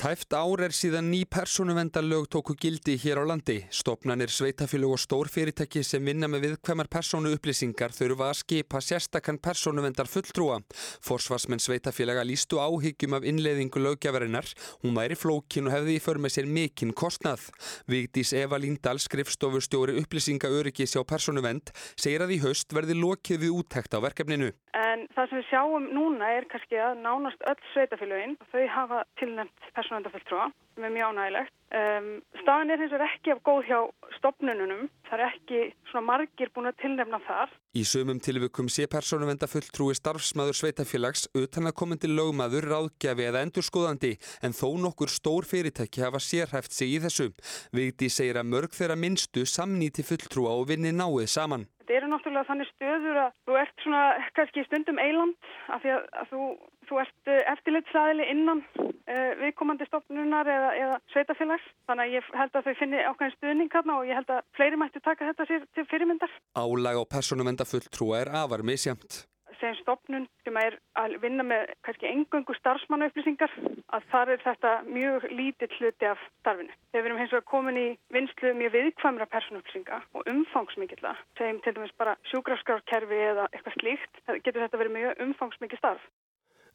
Tæft 0.00 0.32
ár 0.32 0.62
er 0.64 0.72
síðan 0.72 1.10
ný 1.12 1.26
persónuvendalög 1.28 2.24
tóku 2.32 2.54
gildi 2.56 2.94
hér 2.96 3.18
á 3.20 3.24
landi. 3.28 3.58
Stopnanir 3.68 4.32
sveitafélög 4.32 4.94
og 4.96 5.00
stórfyrirtæki 5.02 5.82
sem 5.84 6.00
vinna 6.00 6.24
með 6.24 6.46
viðkvæmar 6.46 6.88
persónu 6.88 7.34
upplýsingar 7.36 7.92
þurfa 7.92 8.30
að 8.30 8.38
skipa 8.38 8.80
sérstakann 8.80 9.36
persónuvendar 9.44 10.08
fulltrúa. 10.08 10.62
Forsvarsmenn 11.04 11.60
sveitafélaga 11.60 12.24
lístu 12.24 12.56
áhyggjum 12.56 13.18
af 13.18 13.26
innleiðingu 13.28 13.82
lögjafarinnar. 13.84 14.48
Hún 14.80 14.96
væri 14.96 15.20
flókin 15.20 15.68
og 15.68 15.76
hefði 15.76 15.98
í 15.98 16.00
för 16.00 16.16
með 16.16 16.32
sér 16.38 16.48
mikinn 16.48 16.96
kostnað. 16.96 17.50
Vigdís 17.84 18.32
Eva 18.32 18.56
Lindahl, 18.56 18.96
skrifstofustjóri 19.04 20.00
upplýsingaöryggis 20.00 20.96
á 20.96 21.04
persónuvend, 21.04 21.76
segir 21.92 22.24
að 22.24 22.38
í 22.38 22.40
haust 22.46 22.72
verði 22.72 22.96
lokið 22.96 23.44
við 23.44 23.52
úttækt 23.60 23.92
á 23.92 24.00
verkefninu. 24.00 24.54
En 25.00 25.06
það 25.16 25.28
sem 25.30 25.38
við 25.38 25.46
sjáum 25.48 25.84
núna 25.96 26.26
er 26.36 26.44
kannski 26.50 26.76
að 26.76 26.98
nánast 27.00 27.44
öll 27.48 27.60
sveitafélögin, 27.72 28.34
þau 28.52 28.64
hafa 28.74 28.98
tilnæmt 29.16 29.54
persónuvend 29.72 29.78
persónvendafulltrúa 29.78 30.48
sem 30.74 30.84
er 30.84 30.92
mjög 30.92 31.14
ánægilegt. 31.14 31.54
Um, 31.80 32.10
staðan 32.42 32.72
er 32.74 32.82
hins 32.82 32.92
vegar 32.92 33.14
ekki 33.14 33.32
af 33.32 33.40
góð 33.48 33.62
hjá 33.70 33.78
stopnununum. 34.18 34.90
Það 35.08 35.16
er 35.16 35.24
ekki 35.30 35.62
svona 35.88 36.06
margir 36.10 36.52
búin 36.52 36.68
að 36.68 36.80
tilnefna 36.82 37.22
þar. 37.24 37.54
Í 37.70 37.84
sumum 37.86 38.18
tilvökum 38.18 38.66
sé 38.66 38.88
persónuvendafulltrúi 38.90 39.94
starfsmæður 39.94 40.56
sveitafélags 40.58 41.28
utan 41.38 41.70
að 41.70 41.76
komandi 41.78 42.08
lögmaður, 42.10 42.64
ráðgjafi 42.66 43.28
eða 43.28 43.44
endurskoðandi 43.46 44.10
en 44.42 44.56
þó 44.58 44.74
nokkur 44.82 45.12
stór 45.14 45.46
fyrirtæki 45.46 46.02
hafa 46.02 46.18
sérhæft 46.18 46.74
sig 46.74 46.96
í 46.96 46.98
þessu. 47.04 47.28
Vigdi 47.70 48.08
segir 48.10 48.40
að 48.42 48.50
mörg 48.50 48.74
þeirra 48.74 48.96
minnstu 48.98 49.46
samnýti 49.46 50.02
fulltrúa 50.02 50.56
og 50.58 50.66
vinni 50.72 50.90
náið 50.90 51.30
saman. 51.30 51.68
Þetta 51.78 51.94
eru 52.00 52.10
náttúrulega 52.10 52.48
þannig 52.50 52.72
stöður 52.72 53.22
að 53.22 53.30
þú 53.46 53.60
ert 53.62 53.86
svona 53.86 54.02
kannski 54.34 54.66
stundum 54.66 54.98
eiland 54.98 55.50
af 55.70 55.86
því 55.86 55.94
að, 55.94 56.10
að 56.10 56.34
þú, 56.34 56.50
þú 56.90 57.00
ert 57.04 57.30
eh, 57.30 57.40
eftirlitsæðili 57.54 58.26
innan 58.32 58.62
uh, 58.74 59.32
viðkomandi 59.40 59.86
stofnunar 59.88 60.50
eða, 60.50 60.70
eða 60.82 60.98
sveitafélags. 61.14 61.72
Þannig 61.88 62.06
að 62.06 62.16
ég 62.18 62.30
held 62.42 62.58
að 62.58 62.68
þau 62.68 62.78
finni 62.82 63.02
ákveðin 63.06 63.36
stuðning 63.38 63.74
hérna 63.74 63.98
og 63.98 64.10
ég 64.10 64.20
held 64.20 64.36
að 64.36 64.44
fleiri 64.58 64.80
mætti 64.80 65.02
taka 65.04 65.30
þetta 65.30 65.48
sér 65.50 65.66
til 65.76 65.88
fyrirmyndar. 65.90 66.38
Álag 66.58 67.02
á 67.02 67.04
persónuvendafulltrúa 67.16 68.24
er 68.24 68.32
afar 68.42 68.66
misjamt. 68.66 69.24
sem 69.60 69.74
stopnun 69.76 70.26
sem 70.44 70.56
er 70.56 70.76
að 70.96 71.16
vinna 71.20 71.44
með 71.44 71.72
kannski 71.84 72.08
engöngu 72.08 72.54
starfsmannaupplýsingar 72.56 73.52
að 73.96 74.06
þar 74.12 74.32
er 74.34 74.42
þetta 74.44 74.70
mjög 74.88 75.26
lítill 75.36 75.70
hluti 75.76 76.08
af 76.08 76.22
starfinu. 76.40 76.72
Þegar 76.90 77.04
við 77.04 77.10
erum 77.10 77.20
hins 77.20 77.34
vegar 77.34 77.46
komin 77.50 77.80
í 77.80 77.86
vinslu 78.14 78.54
mjög 78.56 78.74
viðkvæmra 78.76 79.28
personupplýsinga 79.34 80.00
og 80.16 80.32
umfangsmikilla, 80.32 81.12
segjum 81.38 81.60
til 81.64 81.76
dæmis 81.76 81.94
bara 82.00 82.16
sjúkrafskrafkerfi 82.30 83.20
eða 83.32 83.48
eitthvað 83.50 83.78
slíkt, 83.78 84.24
getur 84.46 84.64
þetta 84.64 84.82
verið 84.82 84.96
mjög 84.96 85.24
umfangsmikið 85.26 85.82
starf. 85.82 86.08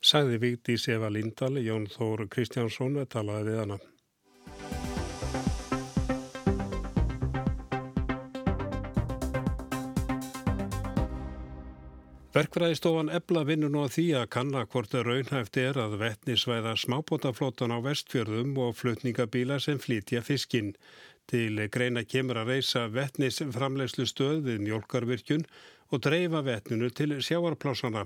Sagði 0.06 0.38
Vigdís 0.38 0.84
Eva 0.94 1.08
Lindahl, 1.10 1.58
Jón 1.66 1.88
Þór 1.90 2.28
Kristjánsson 2.30 3.00
talaði 3.10 3.48
við 3.48 3.62
hana. 3.64 3.78
Verkfræðistofan 12.36 13.10
ebla 13.16 13.46
vinnur 13.48 13.72
nú 13.72 13.82
að 13.88 13.94
því 13.96 14.06
að 14.20 14.30
kanna 14.36 14.62
hvort 14.68 14.94
raunhæft 15.08 15.58
er 15.58 15.80
að 15.80 15.98
vettnisvæða 16.04 16.76
smábótaflótan 16.84 17.74
á 17.74 17.80
vestfjörðum 17.82 18.54
og 18.62 18.76
flutningabíla 18.76 19.58
sem 19.64 19.80
flytja 19.82 20.22
fiskinn. 20.22 20.74
Til 21.32 21.64
greina 21.74 22.04
kemur 22.06 22.44
að 22.44 22.54
reysa 22.54 22.86
vettnisframlegslu 22.94 24.06
stöð 24.12 24.46
við 24.52 24.62
mjölkarvirkjun 24.68 25.48
og 25.90 26.06
dreifa 26.06 26.44
vettninu 26.46 26.92
til 26.94 27.16
sjáarplásana. 27.24 28.06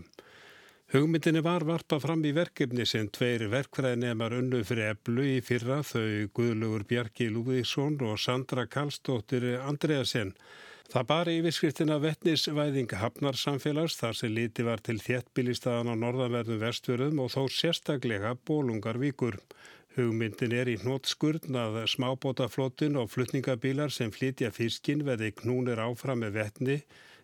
Hugmyndinni 0.90 1.44
var 1.46 1.62
varpa 1.70 2.00
fram 2.02 2.24
í 2.26 2.32
verkefni 2.34 2.82
sem 2.90 3.06
tveir 3.14 3.44
verkfræðinemar 3.52 4.34
unnu 4.40 4.64
fyrir 4.66 4.96
eblu 4.96 5.22
í 5.22 5.36
fyrra 5.46 5.84
þau 5.86 6.24
Guðlugur 6.34 6.82
Bjarki 6.90 7.28
Lúðíksson 7.30 8.00
og 8.08 8.16
Sandra 8.18 8.64
Kallstóttir 8.66 9.44
Andreasen. 9.60 10.32
Það 10.90 11.06
bari 11.12 11.36
yfirskriftina 11.44 12.00
vettnisvæðing 12.02 12.96
hafnarsamfélags 13.04 14.00
þar 14.00 14.18
sem 14.18 14.34
liti 14.34 14.66
var 14.66 14.82
til 14.82 14.98
þéttbílistaðan 15.04 15.94
á 15.94 15.96
norðanverðum 16.08 16.64
vestfjörðum 16.64 17.22
og 17.22 17.30
þó 17.36 17.44
sérstaklega 17.54 18.34
bólungar 18.50 18.98
vikur. 18.98 19.38
Hugmyndin 19.94 20.58
er 20.58 20.74
í 20.74 20.80
hnótskurn 20.82 21.54
að 21.68 21.84
smábótaflottin 21.94 22.98
og 22.98 23.14
flutningabílar 23.14 23.94
sem 23.94 24.10
flytja 24.10 24.50
fiskin 24.58 25.06
veði 25.06 25.36
knúnir 25.38 25.86
áfram 25.86 26.26
með 26.26 26.42
vettni 26.42 26.80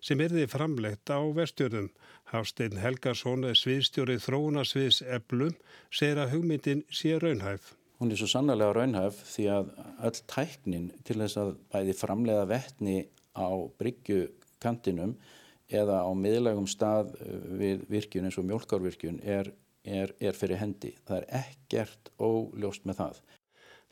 sem 0.05 0.21
erði 0.21 0.45
framlegt 0.49 1.09
á 1.09 1.19
vestfjörðum. 1.37 1.89
Hafstein 2.29 2.77
Helgarsson, 2.81 3.47
sviðstjóri 3.57 4.19
þróunasviðs 4.21 5.01
eblum, 5.17 5.55
segir 5.93 6.21
að 6.21 6.35
hugmyndin 6.35 6.85
sé 6.93 7.15
raunhæf. 7.21 7.73
Hún 7.99 8.11
er 8.11 8.19
svo 8.19 8.27
sannlega 8.29 8.73
raunhæf 8.75 9.21
því 9.31 9.45
að 9.55 9.71
öll 10.09 10.21
tæknin 10.31 10.89
til 11.07 11.19
þess 11.21 11.39
að 11.41 11.53
bæði 11.71 11.95
framlega 11.97 12.47
vettni 12.49 12.97
á 13.33 13.49
bryggjukantinum 13.79 15.15
eða 15.71 16.01
á 16.03 16.11
miðlægum 16.13 16.67
stað 16.69 17.15
eh, 17.23 17.45
við 17.61 17.85
virkjun 17.89 18.27
eins 18.27 18.37
og 18.41 18.45
mjölkárvirkjun 18.49 19.21
er, 19.23 19.49
er, 19.83 20.13
er 20.19 20.37
fyrir 20.37 20.61
hendi. 20.61 20.93
Það 21.07 21.23
er 21.23 21.45
ekkert 21.45 22.11
óljóst 22.19 22.85
með 22.85 23.01
það. 23.01 23.23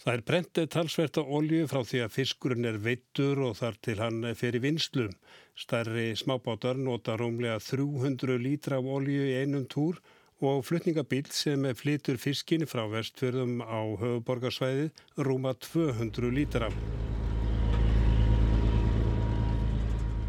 Það 0.03 0.17
er 0.17 0.24
brendið 0.27 0.70
talsvert 0.74 1.17
á 1.22 1.24
olju 1.24 1.65
frá 1.72 1.79
því 1.88 2.00
að 2.03 2.13
fiskurinn 2.17 2.67
er 2.67 2.79
veittur 2.82 3.39
og 3.46 3.55
þar 3.60 3.77
til 3.86 3.98
hann 4.01 4.25
fyrir 4.36 4.63
vinslum. 4.65 5.13
Stærri 5.53 6.15
smábátar 6.17 6.77
nota 6.81 7.13
rómlega 7.15 7.60
300 7.62 8.38
lítra 8.41 8.79
af 8.81 8.88
olju 8.95 9.25
í 9.29 9.36
einum 9.38 9.67
túr 9.69 10.00
og 10.41 10.63
flutningabíl 10.65 11.29
sem 11.29 11.67
flytur 11.77 12.17
fiskin 12.17 12.65
frá 12.65 12.88
vestfjörðum 12.89 13.62
á 13.62 13.81
höfuborgarsvæði 14.01 14.88
rúma 15.27 15.53
200 15.67 16.33
lítra. 16.33 16.72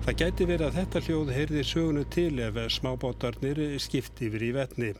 Það 0.04 0.20
gæti 0.20 0.50
verið 0.52 0.66
að 0.68 0.78
þetta 0.82 1.04
hljóð 1.08 1.34
heyrði 1.38 1.64
sögunu 1.64 2.04
til 2.12 2.34
ef 2.44 2.60
smábátarnir 2.76 3.64
skipti 3.80 4.28
yfir 4.28 4.48
í 4.50 4.52
vettni. 4.60 4.92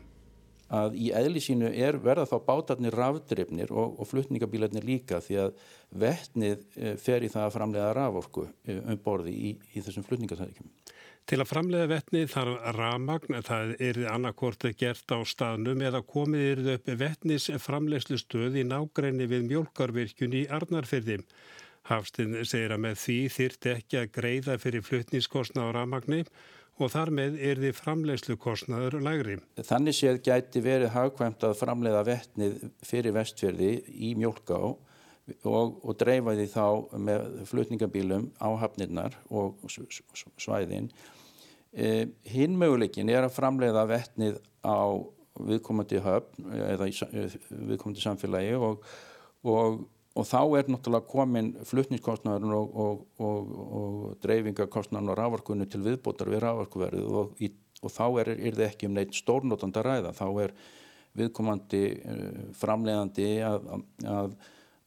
Að 0.72 0.94
í 0.96 1.10
eðli 1.12 1.42
sínu 1.44 1.68
er 1.76 1.98
verða 2.00 2.24
þá 2.30 2.38
bátarnir 2.46 2.96
rafdrifnir 2.96 3.72
og, 3.72 3.98
og 4.00 4.08
flutningabílarnir 4.08 4.86
líka 4.86 5.20
því 5.20 5.36
að 5.42 5.58
vettnið 6.04 6.64
eh, 6.76 6.94
fer 6.96 7.26
í 7.26 7.28
það 7.28 7.48
að 7.48 7.56
framlega 7.58 7.90
raforku 7.98 8.46
eh, 8.64 8.80
um 8.80 9.00
borði 9.04 9.34
í, 9.34 9.50
í 9.74 9.84
þessum 9.84 10.06
flutningatækjum. 10.08 10.70
Til 11.24 11.38
að 11.40 11.48
framlega 11.48 11.88
vettni 11.88 12.24
þarf 12.28 12.64
ramagn, 12.76 13.38
það 13.46 13.70
er 13.80 14.00
annarkort 14.12 14.66
gert 14.76 15.08
á 15.08 15.24
staðnum 15.24 15.80
eða 15.80 16.02
komið 16.04 16.48
er 16.48 16.64
upp 16.74 16.90
vettnis 17.00 17.46
framlegslu 17.64 18.18
stöð 18.20 18.58
í 18.60 18.64
nágræni 18.68 19.28
við 19.30 19.46
mjölkarvirkjun 19.48 20.36
í 20.36 20.42
Arnarfyrðim. 20.52 21.24
Hafstinn 21.88 22.36
segir 22.48 22.72
að 22.72 22.84
með 22.84 23.00
því 23.00 23.16
þyrti 23.32 23.72
ekki 23.72 24.00
að 24.00 24.12
greiða 24.18 24.58
fyrir 24.60 24.84
flutnískostna 24.84 25.64
á 25.68 25.76
ramagni 25.76 26.22
og 26.24 26.36
þar 26.90 27.12
með 27.14 27.36
er 27.46 27.60
því 27.62 27.70
framleiðslu 27.78 28.36
kostnaður 28.42 28.96
lægri. 29.04 29.36
Þannig 29.62 29.94
séð 29.94 30.20
gæti 30.26 30.62
verið 30.64 30.90
hagkvæmt 30.94 31.46
að 31.46 31.56
framleiða 31.60 32.02
vettnið 32.08 32.64
fyrir 32.86 33.14
vestfjörði 33.14 33.70
í 33.94 34.14
mjölká 34.18 34.58
og, 34.64 34.82
og 35.46 35.92
dreifa 36.00 36.34
því 36.34 36.48
þá 36.52 36.66
með 37.06 37.28
flutningabílum 37.50 38.26
á 38.42 38.48
hafnirnar 38.64 39.14
og 39.30 39.62
svæðin. 39.70 40.90
E, 41.74 42.10
hinn 42.30 42.58
möguleikin 42.58 43.10
er 43.10 43.26
að 43.26 43.36
framleiða 43.38 43.86
vettnið 43.90 44.42
á 44.66 44.98
viðkomandi 45.34 46.02
höfn 46.02 46.52
eða 46.54 46.90
viðkomandi 46.90 48.02
samfélagi 48.02 48.54
og, 48.58 48.84
og 49.46 49.82
og 50.14 50.26
þá 50.28 50.40
er 50.58 50.70
náttúrulega 50.70 51.10
komin 51.10 51.50
flutningskostnæðurinn 51.66 52.54
og, 52.54 52.78
og, 52.84 53.04
og, 53.18 53.52
og 53.78 54.16
dreifingarkostnæðurinn 54.22 55.12
og 55.12 55.18
rávarkunni 55.18 55.66
til 55.70 55.82
viðbótar 55.82 56.30
við 56.30 56.44
rávarkuverðið 56.44 57.16
og 57.84 57.92
þá 57.92 58.04
er, 58.22 58.32
er 58.38 58.56
það 58.56 58.66
ekki 58.68 58.88
um 58.88 58.96
neitt 58.96 59.18
stórnótand 59.18 59.78
að 59.80 59.88
ræða, 59.88 60.14
þá 60.16 60.26
er 60.44 60.54
viðkomandi 61.18 61.82
uh, 61.98 62.42
framleiðandi 62.58 63.28
að, 63.46 63.68
að, 64.10 64.36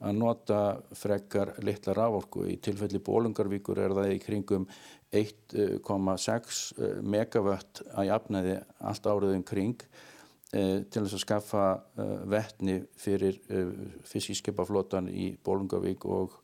að 0.03 0.17
nota 0.17 0.61
frekar 0.97 1.53
litla 1.63 1.95
rávorku. 1.95 2.47
Í 2.47 2.57
tilfelli 2.63 2.99
Bólungarvíkur 3.03 3.79
er 3.83 3.95
það 3.95 4.15
í 4.15 4.19
kringum 4.23 4.67
1,6 5.15 6.65
uh, 6.79 6.99
megavött 7.03 7.83
að 7.93 8.09
jafnaði 8.09 8.59
allt 8.79 9.11
áriðum 9.11 9.45
kring 9.47 9.87
Eh, 9.87 10.16
til 10.53 11.03
þess 11.03 11.17
að 11.17 11.23
skaffa 11.25 11.65
eh, 11.99 12.13
vettni 12.31 12.77
fyrir 12.99 13.39
eh, 13.51 13.73
fiskískipaflótan 14.07 15.09
í 15.11 15.33
Bólungavík 15.43 16.07
og, 16.07 16.37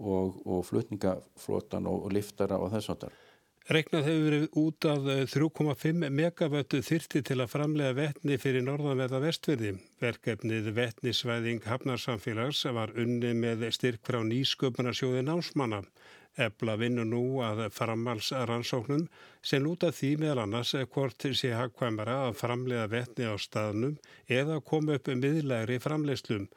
og, 0.00 0.40
og 0.48 0.64
flutningaflótan 0.68 1.90
og, 1.90 2.06
og 2.06 2.16
liftara 2.16 2.60
og 2.60 2.72
þess 2.72 2.94
að 2.94 3.06
það. 3.06 3.20
Regnað 3.64 4.02
hefur 4.04 4.24
verið 4.26 4.56
út 4.60 4.86
af 4.90 5.06
3,5 5.32 6.10
megavöttu 6.12 6.82
þyrti 6.84 7.22
til 7.24 7.38
að 7.40 7.48
framlega 7.48 7.94
vettni 7.96 8.36
fyrir 8.36 8.64
norðanverða 8.66 9.22
vestverði. 9.22 9.70
Verkefnið 10.04 10.68
vettnisvæðing 10.76 11.64
Hafnarsamfélags 11.64 12.60
var 12.76 12.92
unni 13.00 13.32
með 13.38 13.64
styrk 13.72 14.04
frá 14.04 14.20
nýsköpunarsjóði 14.20 15.24
námsmanna. 15.24 15.80
Ebla 16.34 16.74
vinnur 16.80 17.06
nú 17.06 17.22
að 17.46 17.68
framhalsrannsóknum 17.76 19.04
sem 19.44 19.62
lúta 19.62 19.92
því 19.94 20.10
meðal 20.22 20.44
annars 20.44 20.72
hvort 20.94 21.26
sé 21.38 21.52
hagkvæmara 21.54 22.16
að 22.28 22.38
framlega 22.40 22.88
vettni 22.90 23.28
á 23.30 23.38
staðnum 23.38 23.98
eða 24.26 24.58
koma 24.66 24.98
upp 24.98 25.12
miðlægri 25.14 25.78
framleiðslum. 25.84 26.48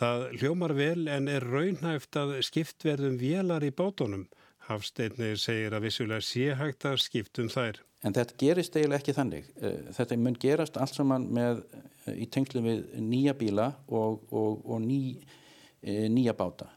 Það 0.00 0.26
hljómar 0.40 0.72
vel 0.78 1.08
en 1.12 1.28
er 1.28 1.44
raunhæft 1.44 2.16
að 2.16 2.38
skiptverðum 2.48 3.18
vélar 3.20 3.66
í 3.66 3.72
bátunum. 3.76 4.24
Hafsteinni 4.70 5.34
segir 5.36 5.76
að 5.76 5.88
vissulega 5.88 6.24
sé 6.24 6.54
hægt 6.56 6.86
að 6.88 7.00
skiptum 7.04 7.52
þær. 7.52 7.82
En 8.00 8.16
þetta 8.16 8.36
gerist 8.40 8.76
eiginlega 8.78 9.02
ekki 9.02 9.16
þannig. 9.16 9.48
Eh, 9.60 9.78
þetta 9.96 10.16
mun 10.16 10.40
gerast 10.40 10.78
allt 10.80 10.96
saman 10.96 11.26
með, 11.28 11.64
eh, 12.06 12.14
í 12.24 12.26
tengslu 12.32 12.62
við 12.64 12.86
nýja 12.96 13.34
bíla 13.36 13.74
og, 13.88 14.22
og, 14.32 14.64
og 14.64 14.80
ný, 14.80 15.20
eh, 15.82 16.06
nýja 16.08 16.32
báta. 16.32 16.70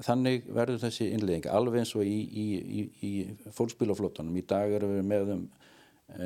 Þannig 0.00 0.46
verður 0.48 0.80
þessi 0.86 1.10
innlegging 1.12 1.50
alveg 1.52 1.82
eins 1.82 1.90
og 1.98 2.06
í, 2.08 2.16
í, 2.24 2.46
í, 2.56 2.84
í 3.04 3.50
fólksbílaflótunum. 3.52 4.38
Í 4.40 4.44
dag 4.48 4.72
erum 4.72 4.94
við 4.94 5.02
með 5.10 5.32
um, 5.34 5.42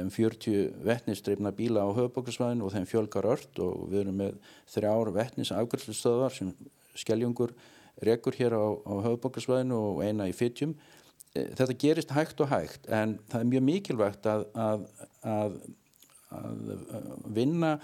um 0.02 0.12
40 0.14 0.68
vettnistreifna 0.86 1.50
bíla 1.54 1.82
á 1.82 1.90
höfubókarsvæðinu 1.96 2.68
og 2.68 2.76
þeim 2.76 2.86
fjölgar 2.86 3.26
ört 3.32 3.58
og 3.62 3.88
við 3.90 4.04
erum 4.04 4.20
með 4.22 4.36
þrjár 4.70 5.10
vettnisafgjörðstöðar 5.18 6.36
sem 6.36 6.54
skelljungur 6.94 7.56
rekur 8.06 8.38
hér 8.38 8.54
á, 8.54 8.66
á 8.86 8.94
höfubókarsvæðinu 9.08 9.82
og 9.90 10.00
eina 10.06 10.30
í 10.30 10.36
fytjum. 10.36 10.76
E, 11.34 11.48
þetta 11.58 11.78
gerist 11.82 12.14
hægt 12.14 12.46
og 12.46 12.52
hægt 12.54 12.86
en 12.86 13.18
það 13.26 13.42
er 13.42 13.52
mjög 13.56 13.68
mikilvægt 13.72 14.30
að, 14.30 14.46
að, 14.54 14.88
að, 15.26 15.60
að 16.30 17.28
vinna 17.34 17.76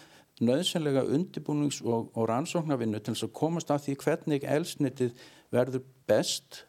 nöðsynlega 0.42 1.04
undirbúnings- 1.10 1.82
og, 1.82 2.10
og 2.14 2.30
rannsóknarvinnu 2.30 3.02
til 3.02 3.16
þess 3.16 3.26
að 3.26 3.38
komast 3.42 3.70
að 3.74 3.88
því 3.88 4.00
hvernig 4.06 4.46
elsnitið 4.46 5.30
verður 5.52 5.84
best 6.10 6.64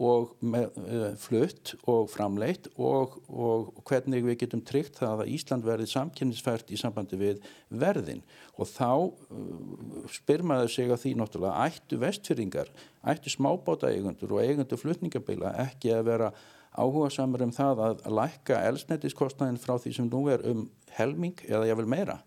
og 0.00 0.30
með, 0.40 0.76
uh, 0.80 1.08
flutt 1.20 1.74
og 1.90 2.06
framleitt 2.08 2.70
og, 2.80 3.18
og 3.28 3.82
hvernig 3.88 4.22
við 4.24 4.38
getum 4.44 4.62
tryggt 4.64 5.00
það 5.00 5.24
að 5.24 5.32
Ísland 5.34 5.66
verði 5.66 5.88
samkynningsfært 5.90 6.72
í 6.72 6.78
sambandi 6.80 7.18
við 7.20 7.42
verðin 7.68 8.22
og 8.56 8.70
þá 8.70 8.88
uh, 8.94 10.06
spyr 10.14 10.46
maður 10.46 10.72
sig 10.72 10.88
að 10.88 11.02
því 11.04 11.12
náttúrulega 11.20 11.66
ættu 11.66 12.00
vestfyrringar, 12.00 12.72
ættu 13.12 13.34
smábáta 13.34 13.92
eigundur 13.92 14.38
og 14.38 14.46
eigundur 14.46 14.80
flutningabila 14.80 15.52
ekki 15.66 15.92
að 15.98 16.08
vera 16.08 16.32
áhuga 16.70 17.10
samar 17.12 17.44
um 17.44 17.52
það 17.52 17.84
að 17.88 18.02
lækka 18.14 18.62
elsnetiskostnaðin 18.70 19.60
frá 19.60 19.74
því 19.76 19.96
sem 19.98 20.08
nú 20.08 20.24
er 20.32 20.44
um 20.48 20.68
helming 20.96 21.44
eða 21.48 21.66
jável 21.68 21.88
meira. 21.90 22.20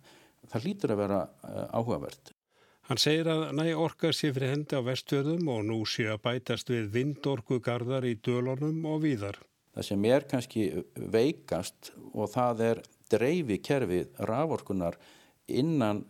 Það 0.52 0.68
hlýtur 0.68 0.94
að 0.94 1.06
vera 1.06 1.26
uh, 1.26 1.68
áhugavert. 1.72 2.33
Hann 2.94 3.00
segir 3.02 3.26
að 3.26 3.40
næ 3.58 3.64
orka 3.74 4.12
sé 4.14 4.30
fyrir 4.30 4.52
hendi 4.52 4.78
á 4.78 4.86
vestfjörðum 4.86 5.48
og 5.50 5.64
nú 5.66 5.80
sé 5.90 6.04
að 6.14 6.20
bætast 6.28 6.68
við 6.70 6.92
vindorkugarðar 6.94 8.06
í 8.06 8.12
dölunum 8.22 8.84
og 8.86 9.00
víðar. 9.02 9.40
Það 9.74 9.88
sem 9.88 10.06
er 10.06 10.28
kannski 10.30 10.66
veikast 11.16 11.90
og 12.14 12.30
það 12.36 12.62
er 12.68 12.84
dreifi 13.10 13.58
kerfið 13.66 14.22
raforkunar 14.30 15.00
innan, 15.50 16.04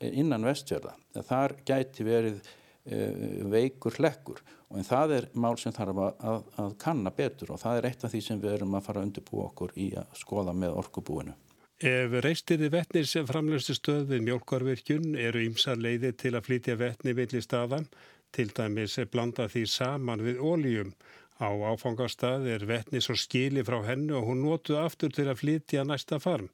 innan 0.00 0.48
vestfjörða. 0.48 0.96
Þar 1.28 1.58
gæti 1.68 2.08
verið 2.08 2.40
uh, 2.40 3.44
veikur 3.52 4.00
hlekkur 4.00 4.40
og 4.70 4.80
en 4.80 4.88
það 4.88 5.16
er 5.18 5.30
mál 5.36 5.60
sem 5.60 5.76
þarf 5.76 6.06
að, 6.06 6.28
að, 6.32 6.52
að 6.64 6.76
kanna 6.88 7.12
betur 7.12 7.52
og 7.52 7.60
það 7.60 7.82
er 7.82 7.90
eitt 7.90 8.08
af 8.08 8.16
því 8.16 8.24
sem 8.30 8.40
við 8.40 8.62
erum 8.62 8.80
að 8.80 8.88
fara 8.88 9.04
að 9.04 9.10
undirbúa 9.10 9.50
okkur 9.52 9.76
í 9.76 9.92
að 9.92 10.16
skoða 10.24 10.56
með 10.56 10.80
orkubúinu. 10.86 11.36
Ef 11.84 12.14
reistirði 12.24 12.70
vettnir 12.72 13.04
sem 13.04 13.26
framlöstu 13.28 13.74
stöð 13.76 14.06
við 14.08 14.22
mjölkarvirkjun 14.24 15.18
eru 15.20 15.42
ymsa 15.44 15.74
leiði 15.76 16.14
til 16.16 16.30
að 16.32 16.46
flytja 16.46 16.76
vettni 16.80 17.12
villi 17.18 17.42
staðan, 17.44 17.84
til 18.32 18.46
dæmis 18.56 18.94
blanda 19.12 19.44
því 19.52 19.64
saman 19.68 20.22
við 20.24 20.40
óljum. 20.40 20.94
Á 21.44 21.52
áfangastað 21.52 22.46
er 22.54 22.64
vettni 22.70 23.02
svo 23.04 23.18
skili 23.20 23.60
frá 23.68 23.82
hennu 23.84 24.16
og 24.16 24.30
hún 24.30 24.40
notuð 24.46 24.80
aftur 24.80 25.12
til 25.12 25.26
að 25.28 25.42
flytja 25.42 25.84
næsta 25.84 26.16
farm. 26.24 26.48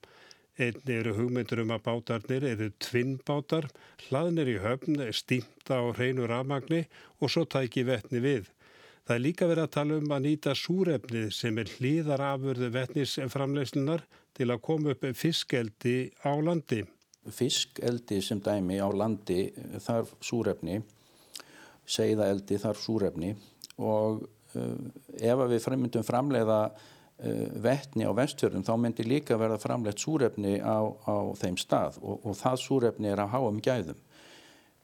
Einni 0.58 0.96
eru 0.96 1.14
hugmyndur 1.14 1.62
um 1.62 1.70
að 1.76 1.84
bátarnir 1.84 2.46
eru 2.50 2.72
tvinnbátar, 2.82 3.68
hlaðnir 4.08 4.50
í 4.50 4.56
höfn, 4.64 4.98
stýmta 5.14 5.78
á 5.78 5.94
hreinu 5.94 6.26
rafmagni 6.26 6.88
og 7.20 7.30
svo 7.30 7.44
tæki 7.46 7.86
vettni 7.86 8.18
við. 8.24 8.50
Það 9.06 9.14
er 9.14 9.22
líka 9.28 9.46
verið 9.46 9.68
að 9.68 9.76
tala 9.78 10.00
um 10.02 10.10
að 10.10 10.26
nýta 10.26 10.56
súrefnið 10.58 11.30
sem 11.38 11.62
er 11.62 11.70
hlýðar 11.76 12.26
afurðu 12.32 12.72
vettnisframleyslunar 12.74 14.04
til 14.36 14.50
að 14.50 14.62
koma 14.64 14.94
upp 14.94 15.04
fiskeldi 15.16 15.96
á 16.24 16.32
landi. 16.40 16.82
Fiskeldi 17.30 18.20
sem 18.24 18.40
dæmi 18.40 18.80
á 18.80 18.88
landi 18.88 19.50
þarf 19.84 20.14
súrefni, 20.24 20.80
segðaeldi 21.84 22.58
þarf 22.62 22.80
súrefni 22.80 23.34
og 23.80 24.22
uh, 24.56 24.78
ef 25.18 25.44
við 25.50 25.68
myndum 25.76 26.06
framleiða 26.06 26.62
Eh, 27.20 27.48
vettni 27.60 28.06
á 28.08 28.16
vestfjörðum 28.16 28.62
þá 28.64 28.76
myndi 28.80 29.04
líka 29.04 29.36
verða 29.36 29.58
framlegt 29.60 30.00
súrefni 30.00 30.54
á, 30.56 30.88
á 31.04 31.16
þeim 31.36 31.58
stað 31.60 31.98
og, 32.00 32.22
og 32.24 32.36
það 32.38 32.62
súrefni 32.62 33.10
er 33.12 33.20
að 33.20 33.34
háa 33.34 33.48
um 33.50 33.58
gæðum. 33.60 33.98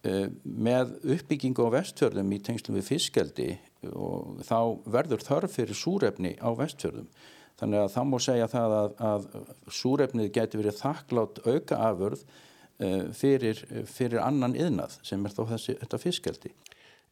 Uh, 0.07 0.29
með 0.45 0.93
uppbyggingu 1.17 1.65
á 1.67 1.81
vestfjörðum 1.81 2.35
í 2.37 2.39
tengslum 2.45 2.77
við 2.77 2.91
fiskeldi 2.93 3.47
og 3.89 4.45
þá 4.47 4.59
verður 4.85 5.25
þörf 5.25 5.57
fyrir 5.57 5.79
súrefni 5.81 6.35
á 6.37 6.53
vestfjörðum. 6.55 7.09
Þannig 7.57 7.83
að 7.83 7.93
það 7.95 8.09
má 8.11 8.17
segja 8.21 8.49
það 8.53 8.75
að, 8.79 8.97
að 9.11 9.29
súrefnið 9.73 10.33
getur 10.35 10.63
verið 10.63 10.81
þakklátt 10.83 11.39
auka 11.47 11.79
afurð 11.89 12.25
uh, 12.27 13.05
fyrir, 13.17 13.63
fyrir 13.89 14.21
annan 14.21 14.57
yðnað 14.59 14.99
sem 15.07 15.25
er 15.25 15.37
þó 15.37 15.45
þessi, 15.55 15.77
þetta 15.81 16.03
fiskeldi. 16.03 16.53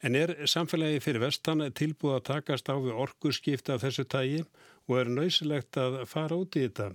En 0.04 0.18
er 0.18 0.34
samfélagi 0.50 1.00
fyrir 1.00 1.22
vestan 1.22 1.64
tilbúið 1.72 2.18
að 2.18 2.26
takast 2.28 2.68
á 2.68 2.76
við 2.76 2.98
orkuskipta 3.06 3.78
af 3.78 3.86
þessu 3.86 4.04
tægi 4.04 4.42
og 4.90 4.98
er 5.00 5.08
nöysilegt 5.08 5.78
að 5.80 6.02
fara 6.10 6.36
út 6.36 6.58
í 6.60 6.66
þetta. 6.66 6.90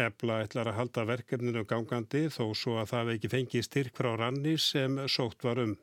Ebla 0.00 0.40
ætlar 0.44 0.70
að 0.70 0.78
halda 0.80 1.04
verkefninu 1.06 1.62
gangandi 1.68 2.24
þó 2.32 2.50
svo 2.58 2.76
að 2.80 2.90
það 2.92 3.12
ekki 3.14 3.30
fengi 3.30 3.62
styrk 3.66 3.96
frá 3.98 4.10
ranni 4.18 4.56
sem 4.58 4.98
sótt 5.10 5.46
var 5.46 5.62
um. 5.62 5.76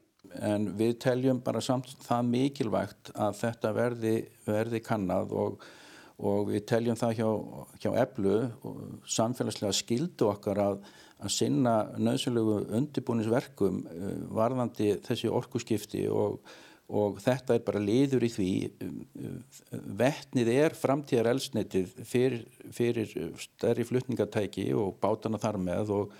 En 0.43 0.71
við 0.79 0.97
teljum 1.03 1.39
bara 1.43 1.61
samt 1.63 1.93
það 2.03 2.31
mikilvægt 2.33 3.11
að 3.15 3.35
þetta 3.41 3.73
verði, 3.75 4.15
verði 4.47 4.81
kannad 4.83 5.31
og, 5.31 5.61
og 6.17 6.47
við 6.49 6.63
teljum 6.69 6.97
það 6.97 7.17
hjá, 7.19 7.27
hjá 7.83 7.89
Eblu 8.03 8.37
samfélagslega 9.17 9.75
skildu 9.77 10.31
okkar 10.31 10.61
að, 10.63 10.79
að 11.21 11.33
sinna 11.35 11.75
nöðsynlegu 11.97 12.61
undirbúnisverkum 12.79 13.83
eh, 13.91 14.15
varðandi 14.33 14.95
þessi 15.05 15.29
orkuskipti 15.29 16.07
og 16.09 16.41
og 16.87 17.19
þetta 17.19 17.57
er 17.57 17.63
bara 17.67 17.83
liður 17.83 18.23
í 18.23 18.29
því 18.31 18.51
vettnið 19.99 20.51
er 20.53 20.75
framtíðar 20.77 21.33
elsnitið 21.33 21.91
fyrir, 22.07 22.45
fyrir 22.71 23.11
stærri 23.43 23.83
flutningatæki 23.87 24.69
og 24.77 24.95
bátana 25.03 25.39
þar 25.41 25.59
með 25.59 25.91
og 25.97 26.15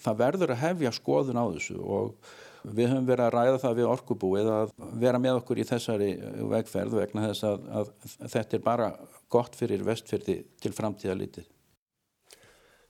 það 0.00 0.20
verður 0.22 0.54
að 0.54 0.62
hefja 0.62 0.94
skoðun 0.96 1.40
á 1.40 1.44
þessu 1.52 1.76
og 1.82 2.32
við 2.66 2.90
höfum 2.90 3.06
verið 3.06 3.26
að 3.26 3.34
ræða 3.34 3.58
það 3.62 3.76
við 3.78 3.90
orkubúið 3.92 4.48
að 4.52 4.72
vera 5.02 5.20
með 5.22 5.40
okkur 5.40 5.60
í 5.62 5.66
þessari 5.68 6.08
vegferð 6.52 6.96
vegna 7.00 7.26
þess 7.28 7.46
að, 7.46 7.68
að 7.80 7.92
þetta 8.34 8.58
er 8.58 8.64
bara 8.64 8.88
gott 9.32 9.58
fyrir 9.58 9.84
vestfyrði 9.86 10.40
til 10.62 10.72
framtíða 10.74 11.18
litið. 11.20 11.52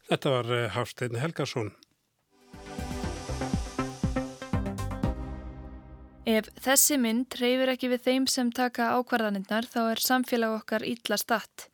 Þetta 0.07 0.33
var 0.37 0.55
eh, 0.55 0.69
Hafstein 0.71 1.19
Helgarsson. 1.19 1.73
Ef 6.27 6.49
þessi 6.59 6.97
mynd 6.99 7.37
reyfir 7.39 7.71
ekki 7.71 7.89
við 7.93 8.03
þeim 8.03 8.25
sem 8.31 8.49
taka 8.51 8.89
ákvarðaninnar 8.99 9.69
þá 9.71 9.81
er 9.93 10.03
samfélag 10.03 10.57
okkar 10.57 10.83
ítla 10.83 11.19
statt. 11.21 11.69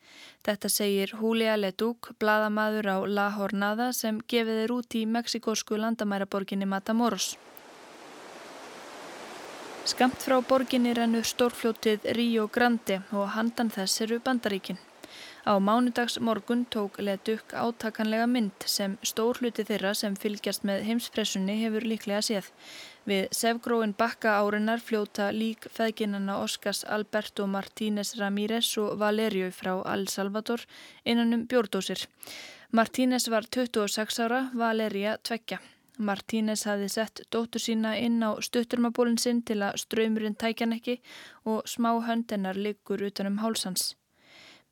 Þetta 0.44 0.68
segir 0.68 1.14
Julia 1.16 1.54
Leduc, 1.56 2.10
bladamadur 2.20 2.90
á 2.92 2.98
La 3.08 3.30
Jornada 3.32 3.92
sem 3.96 4.18
gefið 4.28 4.66
er 4.66 4.74
út 4.74 4.98
í 4.98 5.06
meksikósku 5.08 5.80
landamæraborginni 5.80 6.68
Matamoros. 6.68 7.30
Skamt 9.82 10.22
frá 10.22 10.36
borginni 10.46 10.92
rennu 10.94 11.24
stórfljótið 11.26 12.04
Rio 12.14 12.44
Grande 12.54 13.00
og 13.10 13.32
handan 13.34 13.70
þess 13.74 14.04
eru 14.04 14.20
bandaríkinn. 14.22 14.78
Á 15.42 15.58
mánudags 15.58 16.20
morgun 16.22 16.62
tók 16.70 17.00
Leduc 17.02 17.50
átakanlega 17.50 18.28
mynd 18.30 18.66
sem 18.74 18.94
stór 19.02 19.40
hluti 19.42 19.64
þeirra 19.66 19.90
sem 19.98 20.14
fylgjast 20.14 20.62
með 20.62 20.84
heimspressunni 20.86 21.58
hefur 21.64 21.82
líklega 21.82 22.22
séð. 22.22 22.52
Við 23.10 23.26
sefgróin 23.34 23.96
bakka 23.98 24.36
árinar 24.38 24.78
fljóta 24.78 25.32
lík 25.34 25.66
feðginana 25.66 26.38
Oscars 26.44 26.84
Alberto 26.86 27.50
Martínez 27.50 28.14
Ramírez 28.22 28.70
og 28.78 28.94
Valerio 29.02 29.50
frá 29.50 29.74
El 29.96 30.06
Salvador 30.06 30.62
innanum 31.02 31.42
bjórdósir. 31.50 32.06
Martínez 32.70 33.26
var 33.26 33.50
26 33.50 34.22
ára, 34.22 34.44
Valeria 34.54 35.18
tvekja. 35.18 35.58
Martínez 35.98 36.64
hafði 36.66 36.88
sett 36.88 37.20
dóttur 37.30 37.60
sína 37.60 37.96
inn 38.00 38.22
á 38.24 38.32
stutturmabólinn 38.40 39.20
sinn 39.20 39.42
til 39.42 39.60
að 39.62 39.80
ströymurinn 39.84 40.38
tækjan 40.40 40.76
ekki 40.78 41.00
og 41.44 41.66
smá 41.68 41.92
höndennar 42.06 42.56
liggur 42.56 43.04
utanum 43.08 43.42
hálsans. 43.42 43.92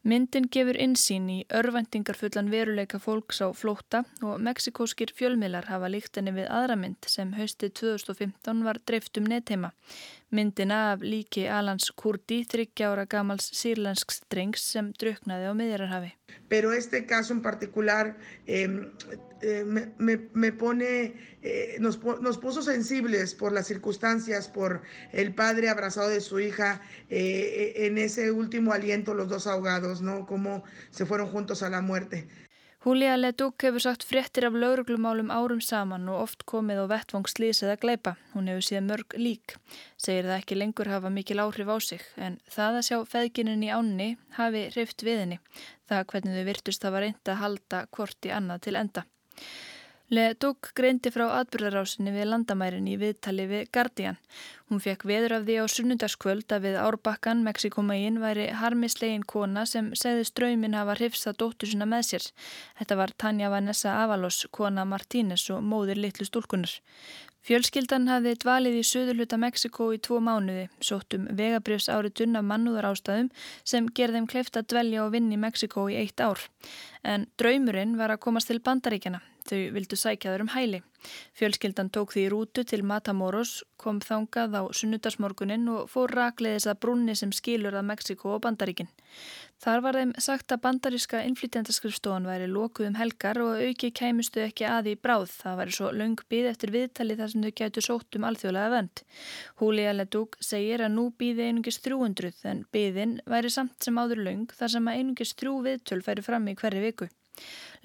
Myndin 0.00 0.46
gefur 0.48 0.78
insýn 0.80 1.26
í 1.28 1.38
örvendingarfullan 1.52 2.48
veruleika 2.48 2.96
fólks 2.98 3.42
á 3.44 3.52
flótta 3.52 4.00
og 4.24 4.40
meksikóskir 4.40 5.12
fjölmiðlar 5.12 5.68
hafa 5.68 5.90
líkt 5.92 6.16
henni 6.16 6.32
við 6.38 6.48
aðra 6.48 6.78
mynd 6.80 7.04
sem 7.04 7.34
haustið 7.36 7.74
2015 7.82 8.64
var 8.64 8.80
dreift 8.88 9.20
um 9.20 9.28
netteima. 9.28 9.74
Myndina 10.30 10.92
af 10.92 11.00
líki 11.02 11.46
Alans 11.50 11.90
Kurdi, 11.90 12.44
30 12.46 12.86
ára 12.86 13.04
gamals 13.04 13.50
sírlensks 13.58 14.20
drengs 14.30 14.62
sem 14.72 14.92
druknaði 15.00 15.50
á 15.50 15.54
miðjararhafi. 15.58 16.12
Pero 16.48 16.70
este 16.72 17.04
caso 17.06 17.34
en 17.34 17.42
particular 17.42 18.16
eh, 18.46 18.68
eh, 19.42 19.64
me, 19.64 20.28
me 20.32 20.52
pone, 20.52 21.14
eh, 21.42 21.76
nos, 21.80 21.98
nos, 22.20 22.38
puso 22.38 22.62
sensibles 22.62 23.34
por 23.34 23.52
las 23.52 23.66
circunstancias, 23.66 24.48
por 24.48 24.82
el 25.12 25.34
padre 25.34 25.68
abrazado 25.68 26.10
de 26.10 26.20
su 26.20 26.40
hija, 26.40 26.82
eh, 27.08 27.72
en 27.86 27.98
ese 27.98 28.30
último 28.30 28.72
aliento 28.72 29.14
los 29.14 29.28
dos 29.28 29.46
ahogados, 29.46 30.02
¿no? 30.02 30.26
Cómo 30.26 30.62
se 30.90 31.06
fueron 31.06 31.28
juntos 31.28 31.62
a 31.62 31.70
la 31.70 31.80
muerte. 31.80 32.28
Julia 32.80 33.12
Leduc 33.18 33.60
hefur 33.60 33.82
sagt 33.84 34.06
fréttir 34.08 34.46
af 34.48 34.54
lauruglumálum 34.56 35.28
árum 35.28 35.58
saman 35.60 36.06
og 36.08 36.22
oft 36.22 36.46
komið 36.48 36.78
á 36.80 36.86
vettvang 36.88 37.26
slís 37.28 37.58
eða 37.60 37.74
gleipa. 37.82 38.14
Hún 38.32 38.48
hefur 38.48 38.64
síðan 38.64 38.88
mörg 38.88 39.16
lík. 39.20 39.58
Segir 40.00 40.24
það 40.24 40.38
ekki 40.38 40.56
lengur 40.56 40.88
hafa 40.88 41.10
mikil 41.12 41.42
áhrif 41.44 41.68
á 41.68 41.76
sig 41.76 42.06
en 42.16 42.38
það 42.48 42.78
að 42.78 42.86
sjá 42.88 42.96
feðginin 43.12 43.66
í 43.66 43.68
ánni 43.68 44.08
hafi 44.38 44.62
hrift 44.72 45.04
við 45.04 45.20
henni. 45.26 45.38
Það 45.92 46.06
hvernig 46.14 46.38
þau 46.38 46.48
virtust 46.48 46.88
var 46.88 47.04
reynd 47.04 47.34
að 47.34 47.40
halda 47.42 47.82
hvort 47.92 48.30
í 48.30 48.32
annað 48.32 48.64
til 48.64 48.76
enda. 48.80 49.04
Le 50.10 50.32
Duc 50.34 50.72
greindi 50.74 51.12
frá 51.14 51.28
atbyrðarásinni 51.38 52.10
við 52.10 52.24
landamærin 52.32 52.88
í 52.90 52.96
viðtali 52.98 53.44
við 53.46 53.68
Guardian. 53.70 54.16
Hún 54.66 54.82
fekk 54.82 55.04
veður 55.06 55.36
af 55.36 55.44
því 55.46 55.58
á 55.62 55.64
sunnundaskvöld 55.70 56.50
að 56.56 56.64
við 56.66 56.78
Árbakkan, 56.82 57.44
Mexikomaín, 57.46 58.18
væri 58.18 58.48
harmislegin 58.58 59.22
kona 59.22 59.62
sem 59.70 59.92
segði 59.94 60.26
ströymin 60.26 60.74
hafa 60.74 60.98
hrifsta 60.98 61.30
dóttur 61.30 61.70
sinna 61.70 61.86
með 61.86 62.08
sér. 62.08 62.28
Þetta 62.80 62.98
var 62.98 63.14
Tanja 63.22 63.52
Vanessa 63.54 63.94
Avalos, 64.02 64.40
kona 64.50 64.82
Martínez 64.82 65.46
og 65.54 65.62
móðir 65.62 66.02
litlu 66.02 66.26
stúlkunar. 66.26 66.74
Fjölskyldan 67.46 68.10
hafði 68.10 68.34
dvalið 68.42 68.82
í 68.82 68.84
söðurluta 68.90 69.38
Mexiko 69.38 69.92
í 69.94 70.02
tvo 70.02 70.18
mánuði, 70.18 70.66
sóttum 70.82 71.30
vegabrjöfs 71.38 71.86
áritun 71.86 72.34
af 72.34 72.50
mannúðar 72.50 72.90
ástæðum 72.90 73.30
sem 73.62 73.86
gerðum 73.94 74.26
kleift 74.26 74.58
að 74.58 74.72
dvelja 74.74 75.06
og 75.06 75.14
vinni 75.14 75.38
Mexiko 75.38 75.86
í 75.86 76.02
eitt 76.02 76.18
ár. 76.18 76.50
En 77.06 77.30
draumurinn 77.38 77.94
var 77.94 78.10
að 78.10 78.24
komast 78.26 78.50
til 78.50 78.58
bandaríkjana 78.58 79.22
Þau 79.48 79.60
vildu 79.74 79.96
sækja 79.96 80.34
þar 80.34 80.44
um 80.44 80.54
hæli. 80.54 80.82
Fjölskyldan 81.38 81.88
tók 81.88 82.12
því 82.12 82.26
rútu 82.32 82.64
til 82.68 82.82
Matamoros, 82.84 83.62
kom 83.80 84.02
þangað 84.04 84.56
á 84.60 84.62
sunnudagsmorgunin 84.76 85.68
og 85.72 85.86
fór 85.88 86.12
rakleiðis 86.12 86.68
að 86.68 86.80
brunni 86.82 87.14
sem 87.16 87.32
skilur 87.32 87.78
að 87.78 87.86
Mexiko 87.88 88.34
og 88.34 88.42
Bandaríkin. 88.44 88.90
Þar 89.60 89.82
var 89.84 89.96
þeim 89.98 90.12
sagt 90.20 90.52
að 90.54 90.62
bandaríska 90.64 91.22
innflytjandaskrifstofan 91.28 92.28
væri 92.28 92.46
lokuð 92.48 92.90
um 92.90 92.98
helgar 93.00 93.40
og 93.44 93.60
auki 93.60 93.90
kæmustu 93.96 94.40
ekki 94.44 94.64
aði 94.68 94.94
í 94.96 95.00
bráð. 95.00 95.28
Það 95.42 95.58
væri 95.60 95.76
svo 95.76 95.90
laung 95.92 96.24
byð 96.32 96.48
eftir 96.52 96.72
viðtali 96.76 97.16
þar 97.18 97.32
sem 97.32 97.44
þau 97.44 97.52
gætu 97.60 97.84
sótt 97.84 98.16
um 98.16 98.28
alþjóðlega 98.30 98.72
vönd. 98.76 99.04
Húlia 99.60 99.94
Ledúk 99.96 100.40
segir 100.40 100.84
að 100.86 100.96
nú 100.96 101.06
býði 101.12 101.50
einungis 101.50 101.80
300 101.84 102.44
en 102.52 102.64
byðin 102.72 103.18
væri 103.28 103.52
samt 103.52 103.76
sem 103.84 104.00
áður 104.00 104.24
laung 104.28 104.48
þar 104.48 104.76
sem 104.76 104.88
að 104.88 105.00
einungis 105.00 105.36
þrjú 105.36 105.56
viðtöl 105.68 106.04
færi 106.08 106.24
fram 106.24 106.48
í 106.48 106.56
hverju 106.56 106.84
viku. 106.88 107.12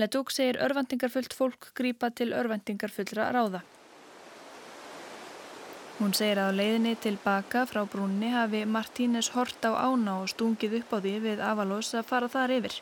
Ledúk 0.02 0.34
segir 0.36 0.60
örvendingarfullt 0.60 1.34
fólk 1.34 1.72
grýpa 1.78 2.10
til 2.12 2.34
örvendingarfullra 2.36 3.30
ráða. 3.32 3.62
Hún 5.96 6.12
segir 6.12 6.42
að 6.44 6.50
á 6.52 6.58
leiðinni 6.60 6.92
tilbaka 7.00 7.62
frá 7.70 7.86
brúnni 7.88 8.28
hafi 8.34 8.66
Martínes 8.68 9.30
hort 9.32 9.64
á 9.64 9.72
ána 9.80 10.18
og 10.24 10.28
stungið 10.28 10.82
upp 10.82 10.92
á 10.92 10.98
því 11.00 11.14
við 11.24 11.44
Avalos 11.52 11.94
að 11.96 12.10
fara 12.10 12.28
þar 12.34 12.54
yfir. 12.58 12.76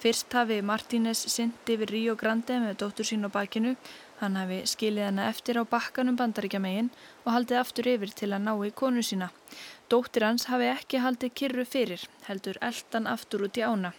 Fyrst 0.00 0.32
hafi 0.32 0.62
Martínes 0.64 1.20
synd 1.34 1.68
yfir 1.68 1.92
Río 1.92 2.14
Grande 2.16 2.56
með 2.62 2.78
dóttur 2.80 3.04
sín 3.04 3.28
á 3.28 3.30
bakinu, 3.34 3.74
hann 4.20 4.38
hafi 4.40 4.62
skilið 4.70 5.08
hana 5.08 5.28
eftir 5.30 5.60
á 5.60 5.64
bakkanum 5.68 6.16
bandaríkjamegin 6.20 6.90
og 7.24 7.30
haldið 7.34 7.60
aftur 7.60 7.90
yfir 7.92 8.14
til 8.20 8.30
að 8.32 8.44
ná 8.46 8.52
í 8.68 8.72
konu 8.80 9.04
sína. 9.04 9.30
Dóttir 9.92 10.26
hans 10.26 10.48
hafi 10.50 10.70
ekki 10.72 11.02
haldið 11.04 11.36
kyrru 11.40 11.64
fyrir, 11.68 12.02
heldur 12.26 12.58
eldan 12.70 13.06
aftur 13.06 13.46
út 13.46 13.60
í 13.60 13.62
ána. 13.62 13.92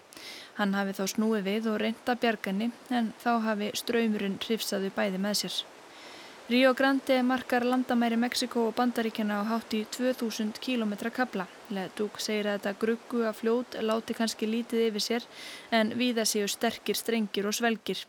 Hann 0.57 0.75
hafi 0.75 0.97
þá 0.97 1.05
snúið 1.13 1.47
við 1.47 1.71
og 1.71 1.81
reynda 1.83 2.19
bjarganni 2.19 2.71
en 2.89 3.13
þá 3.23 3.31
hafi 3.47 3.71
ströymurinn 3.81 4.39
hrifsaði 4.43 4.93
bæði 4.95 5.23
með 5.23 5.41
sér. 5.43 5.57
Río 6.47 6.69
Grande 6.79 7.23
markar 7.27 7.65
landamæri 7.67 8.15
Mexiko 8.15 8.69
og 8.69 8.75
Bandaríkjana 8.77 9.41
á 9.43 9.49
hátt 9.49 9.73
í 9.75 9.81
2000 9.91 10.61
km 10.63 10.93
kabla. 11.11 11.43
Ledúk 11.75 12.21
segir 12.23 12.47
að 12.47 12.61
þetta 12.61 12.79
gruggu 12.79 13.25
að 13.27 13.35
fljót 13.41 13.75
láti 13.83 14.15
kannski 14.15 14.47
lítið 14.47 14.85
yfir 14.85 15.03
sér 15.03 15.25
en 15.75 15.91
viða 15.99 16.23
séu 16.23 16.47
sterkir, 16.47 16.95
strengir 16.95 17.49
og 17.51 17.57
svelgir. 17.57 17.99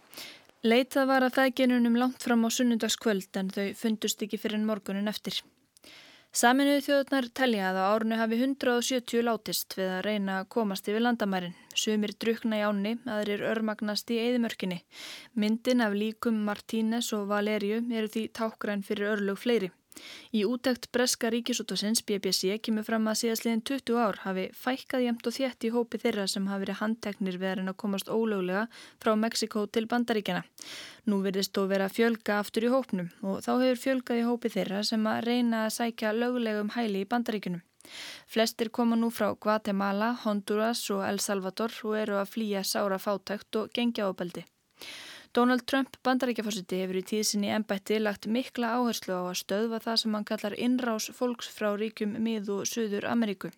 Leitað 0.66 1.06
var 1.06 1.22
að 1.22 1.36
þæginunum 1.36 1.94
langt 1.94 2.24
fram 2.26 2.42
á 2.42 2.50
sunnundagskvöld 2.50 3.36
en 3.38 3.50
þau 3.54 3.68
fundust 3.78 4.22
ekki 4.24 4.40
fyrir 4.42 4.58
morgunin 4.66 5.06
eftir. 5.06 5.36
Saminuðu 6.34 6.80
þjóðunar 6.84 7.28
telja 7.30 7.68
að 7.70 7.78
á 7.78 7.84
árunu 7.94 8.16
hafi 8.18 8.40
170 8.42 9.22
látist 9.22 9.76
við 9.78 9.92
að 9.94 10.02
reyna 10.04 10.40
að 10.40 10.48
komast 10.56 10.90
yfir 10.90 11.04
landamærin. 11.06 11.54
Sumir 11.78 12.12
drukna 12.18 12.58
í 12.58 12.66
áni, 12.66 12.96
aðrir 13.06 13.46
örmagnast 13.48 14.10
í 14.10 14.18
eðimörkinni. 14.18 14.82
Myndin 15.38 15.80
af 15.86 15.94
líkum 15.94 16.42
Martínez 16.44 17.12
og 17.14 17.30
Valeriu 17.30 17.78
eru 17.94 18.10
því 18.10 18.26
tákgræn 18.34 18.82
fyrir 18.82 19.14
örlög 19.14 19.38
fleiri. 19.38 19.70
Í 20.32 20.44
útækt 20.48 20.90
Breska 20.92 21.30
ríkisútasins 21.32 22.02
BBC 22.06 22.58
kemur 22.64 22.86
fram 22.86 23.08
að 23.10 23.20
síðastliðin 23.22 23.62
20 23.70 24.00
ár 24.02 24.20
hafi 24.24 24.46
fækkað 24.54 25.04
jæmt 25.06 25.30
og 25.30 25.36
þétt 25.38 25.68
í 25.68 25.72
hópi 25.74 26.00
þeirra 26.02 26.26
sem 26.28 26.48
hafi 26.50 26.64
verið 26.66 26.80
handteknir 26.82 27.38
við 27.42 27.62
að 27.64 27.76
komast 27.82 28.10
ólöglega 28.12 28.66
frá 29.02 29.14
Mexiko 29.16 29.66
til 29.66 29.86
Bandaríkjana. 29.90 30.44
Nú 31.08 31.22
verðist 31.24 31.54
þó 31.56 31.66
vera 31.70 31.88
fjölga 31.88 32.38
aftur 32.42 32.68
í 32.68 32.74
hópnum 32.74 33.08
og 33.22 33.40
þá 33.46 33.52
hefur 33.62 33.82
fjölgað 33.86 34.20
í 34.20 34.28
hópi 34.28 34.52
þeirra 34.52 34.84
sem 34.84 35.06
að 35.06 35.24
reyna 35.30 35.64
að 35.66 35.74
sækja 35.78 36.12
löglegum 36.16 36.74
hæli 36.76 37.04
í 37.04 37.08
Bandaríkunum. 37.08 37.64
Flestir 38.28 38.68
koma 38.68 38.96
nú 38.96 39.08
frá 39.14 39.30
Guatemala, 39.34 40.12
Honduras 40.24 40.82
og 40.94 41.04
El 41.08 41.20
Salvador 41.24 41.72
og 41.88 41.96
eru 41.96 42.18
að 42.20 42.32
flýja 42.34 42.64
sára 42.64 42.98
fátækt 43.00 43.62
og 43.62 43.72
gengja 43.72 44.10
ábeldi. 44.10 44.44
Donald 45.36 45.66
Trump 45.68 45.96
bandaríkjaforsiti 46.06 46.78
hefur 46.80 46.98
í 46.98 47.04
tíðsinni 47.10 47.50
ennbætti 47.52 47.98
lagt 48.00 48.28
mikla 48.32 48.70
áherslu 48.78 49.12
á 49.12 49.22
að 49.28 49.40
stöðva 49.42 49.80
það 49.84 49.98
sem 50.02 50.14
hann 50.16 50.28
kallar 50.30 50.56
innrás 50.56 51.08
fólks 51.18 51.50
frá 51.52 51.68
ríkjum 51.76 52.16
mið 52.24 52.48
og 52.54 52.68
söður 52.70 53.08
Ameríku. 53.12 53.50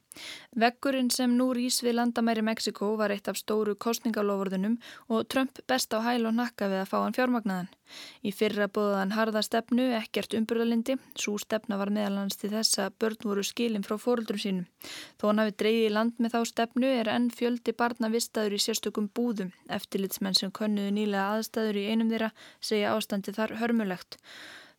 Veggurinn 0.62 1.10
sem 1.14 1.34
nú 1.38 1.50
rís 1.54 1.80
við 1.84 1.96
landamæri 1.98 2.42
Mexiko 2.42 2.92
var 2.98 3.12
eitt 3.14 3.28
af 3.30 3.38
stóru 3.38 3.76
kostningalofurðunum 3.78 4.78
og 5.08 5.28
Trump 5.30 5.60
best 5.70 5.94
á 5.94 6.02
hæl 6.02 6.26
og 6.26 6.34
nakka 6.38 6.70
við 6.72 6.82
að 6.82 6.90
fá 6.90 6.96
hann 7.00 7.16
fjármagnaðan. 7.16 7.70
Í 8.22 8.30
fyrra 8.34 8.68
bóðaðan 8.70 9.14
harða 9.16 9.42
stefnu, 9.42 9.88
ekkert 9.98 10.34
umburðalindi, 10.38 10.96
svo 11.18 11.36
stefna 11.42 11.78
var 11.80 11.90
meðalans 11.94 12.38
til 12.38 12.52
þess 12.52 12.78
að 12.84 12.96
börn 13.02 13.26
voru 13.30 13.44
skilin 13.46 13.86
frá 13.86 13.96
fóröldrum 13.98 14.42
sínum. 14.42 14.68
Þó 15.18 15.30
hann 15.30 15.42
hafi 15.42 15.56
dreyið 15.62 15.86
í 15.88 15.92
land 15.96 16.22
með 16.22 16.36
þá 16.36 16.40
stefnu 16.52 16.92
er 17.00 17.10
enn 17.10 17.30
fjöldi 17.34 17.74
barna 17.74 18.12
vistaður 18.12 18.56
í 18.58 18.62
sérstökum 18.62 19.10
búðum. 19.16 19.50
Eftirlitsmenn 19.78 20.38
sem 20.38 20.54
könnuðu 20.54 20.94
nýlega 20.94 21.36
aðstæður 21.36 21.82
í 21.82 21.86
einum 21.90 22.10
þeirra 22.12 22.32
segja 22.60 22.94
ástandi 22.94 23.34
þar 23.34 23.58
hörmulegt. 23.62 24.20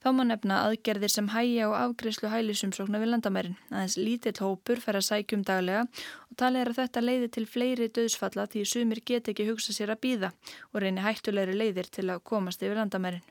Þá 0.01 0.07
má 0.17 0.23
nefna 0.25 0.55
aðgerðir 0.65 1.11
sem 1.13 1.27
hægja 1.29 1.67
og 1.69 1.75
afgreyslu 1.77 2.29
hælisumsóknar 2.31 3.03
við 3.03 3.11
landamærin. 3.11 3.57
Aðeins 3.69 3.97
lítill 4.01 4.39
hópur 4.41 4.81
fer 4.81 4.97
að 4.97 5.05
sækjum 5.11 5.43
daglega 5.45 5.83
og 5.85 6.39
talið 6.41 6.63
er 6.63 6.71
að 6.71 6.79
þetta 6.79 7.03
leiði 7.05 7.27
til 7.35 7.43
fleiri 7.45 7.89
döðsfalla 7.93 8.47
því 8.49 8.63
sumir 8.71 9.03
get 9.05 9.29
ekki 9.29 9.45
hugsa 9.51 9.75
sér 9.77 9.93
að 9.93 10.01
býða 10.07 10.31
og 10.71 10.81
reyni 10.81 11.05
hættulegri 11.05 11.53
leiðir 11.53 11.91
til 11.93 12.07
að 12.09 12.23
komast 12.31 12.65
yfir 12.65 12.81
landamærin. 12.81 13.21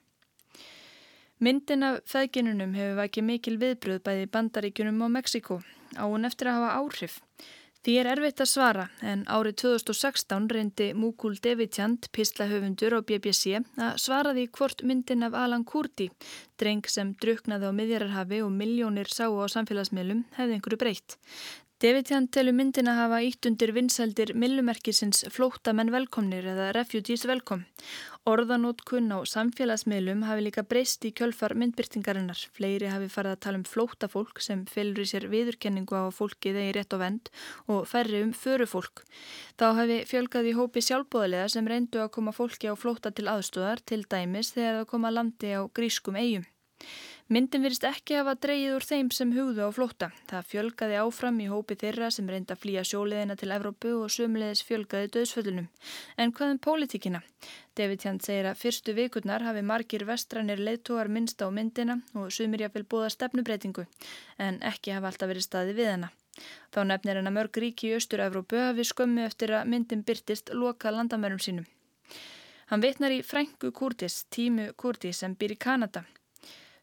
Myndin 1.41 1.83
af 1.89 2.03
feðginunum 2.05 2.75
hefur 2.77 2.99
vakið 3.01 3.25
mikil 3.25 3.57
viðbröð 3.59 4.03
bæði 4.07 4.31
bandaríkunum 4.31 5.03
og 5.07 5.15
Mexiko 5.15 5.63
á 5.99 6.05
hún 6.07 6.29
eftir 6.29 6.53
að 6.53 6.61
hafa 6.61 6.75
áhrif. 6.79 7.15
Því 7.81 7.95
er 7.97 8.09
erfitt 8.11 8.41
að 8.45 8.49
svara 8.51 8.83
en 9.09 9.23
árið 9.25 9.55
2016 9.63 10.49
reyndi 10.53 10.89
Múkul 10.93 11.39
Devitjand, 11.41 12.11
pislahöfundur 12.13 12.93
á 12.93 13.01
BBC, 13.01 13.63
að 13.81 13.95
svara 14.03 14.35
því 14.37 14.45
hvort 14.59 14.85
myndin 14.85 15.25
af 15.25 15.39
Alan 15.41 15.65
Kurdi, 15.65 16.11
dreng 16.61 16.85
sem 16.93 17.15
druknaði 17.25 17.71
á 17.71 17.79
miðjararhafi 17.79 18.43
og 18.45 18.53
miljónir 18.53 19.09
sáu 19.09 19.33
á 19.41 19.49
samfélagsmiðlum, 19.57 20.27
hefði 20.37 20.59
einhverju 20.59 20.81
breytt. 20.83 21.17
Devitjand 21.81 22.29
telur 22.29 22.53
myndin 22.53 22.91
að 22.93 22.99
hafa 22.99 23.19
ítt 23.25 23.47
undir 23.49 23.71
vinsældir 23.73 24.35
millumerkisins 24.37 25.23
flótamenn 25.33 25.89
velkomnir 25.95 26.45
eða 26.53 26.67
refugees 26.77 27.25
velkom. 27.25 27.63
Orðanótkun 28.29 29.09
á 29.17 29.25
samfélagsmiðlum 29.25 30.27
hafi 30.29 30.45
líka 30.45 30.67
breyst 30.69 31.07
í 31.09 31.15
kjölfar 31.17 31.55
myndbyrtingarinnar. 31.57 32.43
Fleiri 32.53 32.91
hafi 32.93 33.09
farið 33.09 33.33
að 33.33 33.41
tala 33.47 33.61
um 33.63 33.65
flótafólk 33.65 34.45
sem 34.45 34.67
fylgur 34.69 35.07
í 35.07 35.09
sér 35.09 35.31
viðurkenningu 35.33 35.97
á 35.97 36.13
fólki 36.13 36.53
þegar 36.53 36.77
rétt 36.77 36.99
og 36.99 37.01
vend 37.07 37.33
og 37.73 37.89
færri 37.89 38.21
um 38.27 38.37
förufólk. 38.37 39.07
Þá 39.57 39.67
hafi 39.81 40.01
fjölgað 40.13 40.53
í 40.53 40.57
hópi 40.61 40.85
sjálfbóðlega 40.85 41.49
sem 41.49 41.65
reyndu 41.65 42.05
að 42.05 42.13
koma 42.19 42.37
fólki 42.37 42.69
á 42.69 42.77
flóta 42.77 43.09
til 43.09 43.31
aðstóðar 43.33 43.81
til 43.89 44.05
dæmis 44.05 44.53
þegar 44.53 44.83
það 44.83 44.91
koma 44.93 45.17
landi 45.17 45.57
á 45.57 45.65
grískum 45.73 46.21
eigum. 46.21 46.45
Myndin 47.31 47.63
virist 47.63 47.85
ekki 47.87 48.17
hafa 48.19 48.33
dreyið 48.43 48.73
úr 48.75 48.83
þeim 48.83 49.09
sem 49.15 49.31
hugðu 49.31 49.63
á 49.63 49.71
flótta. 49.71 50.09
Það 50.27 50.47
fjölgaði 50.51 50.97
áfram 50.99 51.37
í 51.39 51.45
hópi 51.47 51.77
þeirra 51.79 52.09
sem 52.11 52.27
reynda 52.27 52.57
að 52.57 52.65
flýja 52.65 52.83
sjóliðina 52.91 53.37
til 53.39 53.53
Evrópu 53.55 53.93
og 54.01 54.11
sömulegis 54.11 54.65
fjölgaði 54.67 55.13
döðsföllunum. 55.15 55.69
En 56.19 56.35
hvað 56.35 56.57
um 56.57 56.61
pólitíkina? 56.67 57.23
David 57.79 58.03
Hjand 58.03 58.27
segir 58.27 58.51
að 58.51 58.59
fyrstu 58.65 58.97
vikurnar 58.99 59.47
hafi 59.47 59.63
margir 59.63 60.03
vestrænir 60.11 60.59
leittóar 60.59 61.07
minnst 61.07 61.39
á 61.39 61.47
myndina 61.55 62.01
og 62.19 62.35
sumir 62.35 62.67
jáfnvel 62.67 62.89
búða 62.91 63.15
stefnubreitingu, 63.15 63.87
en 64.43 64.59
ekki 64.67 64.99
hafa 64.99 65.15
alltaf 65.15 65.31
verið 65.31 65.47
staði 65.47 65.79
við 65.79 65.95
hana. 65.95 66.13
Þá 66.75 66.83
nefnir 66.91 67.23
hennar 67.23 67.39
mörg 67.39 67.63
ríki 67.63 67.93
í 67.93 67.99
Östur-Evrópu 68.03 68.59
hafi 68.59 68.91
skömmu 68.91 69.23
eftir 69.31 69.55
að 69.55 69.71
myndin 69.71 70.03
byrtist 70.03 70.51
loka 70.51 70.91
landamærum 70.91 71.39
sínum. 71.39 71.71
Hann 72.75 72.83
vitnar 72.83 73.15
í 73.15 73.23
Frængu 73.23 73.71
Kurtis, 73.71 74.25
tímu 74.35 74.73
Kurtis 74.75 75.23
sem 75.23 75.39
byr 75.39 75.55
í 75.55 75.63
Kanada. 75.63 76.03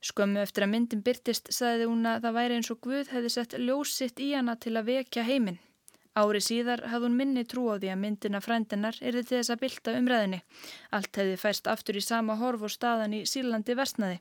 Skömmu 0.06 0.44
eftir 0.44 0.66
að 0.66 0.74
myndin 0.76 1.06
byrtist 1.06 1.50
sagði 1.54 1.88
hún 1.90 2.06
að 2.06 2.28
það 2.28 2.38
væri 2.38 2.58
eins 2.60 2.74
og 2.74 2.82
Guð 2.86 3.14
hefði 3.16 3.32
sett 3.34 3.56
ljósitt 3.58 4.20
í 4.22 4.34
hana 4.36 4.58
til 4.62 4.76
að 4.78 4.92
vekja 4.92 5.26
heiminn. 5.26 5.58
Ári 6.18 6.40
síðar 6.42 6.82
hafði 6.90 7.06
hún 7.06 7.18
minni 7.18 7.44
trú 7.46 7.68
á 7.70 7.78
því 7.78 7.90
að 7.94 8.00
myndina 8.02 8.40
frændennar 8.42 8.96
erði 9.06 9.22
til 9.22 9.36
þess 9.36 9.52
að 9.54 9.60
bylta 9.62 9.94
umræðinni. 10.00 10.40
Allt 10.98 11.20
hefði 11.20 11.36
færst 11.38 11.70
aftur 11.70 12.00
í 12.00 12.02
sama 12.02 12.38
horf 12.40 12.64
og 12.66 12.74
staðan 12.74 13.14
í 13.14 13.20
Sýrlandi 13.30 13.76
versnaði. 13.78 14.18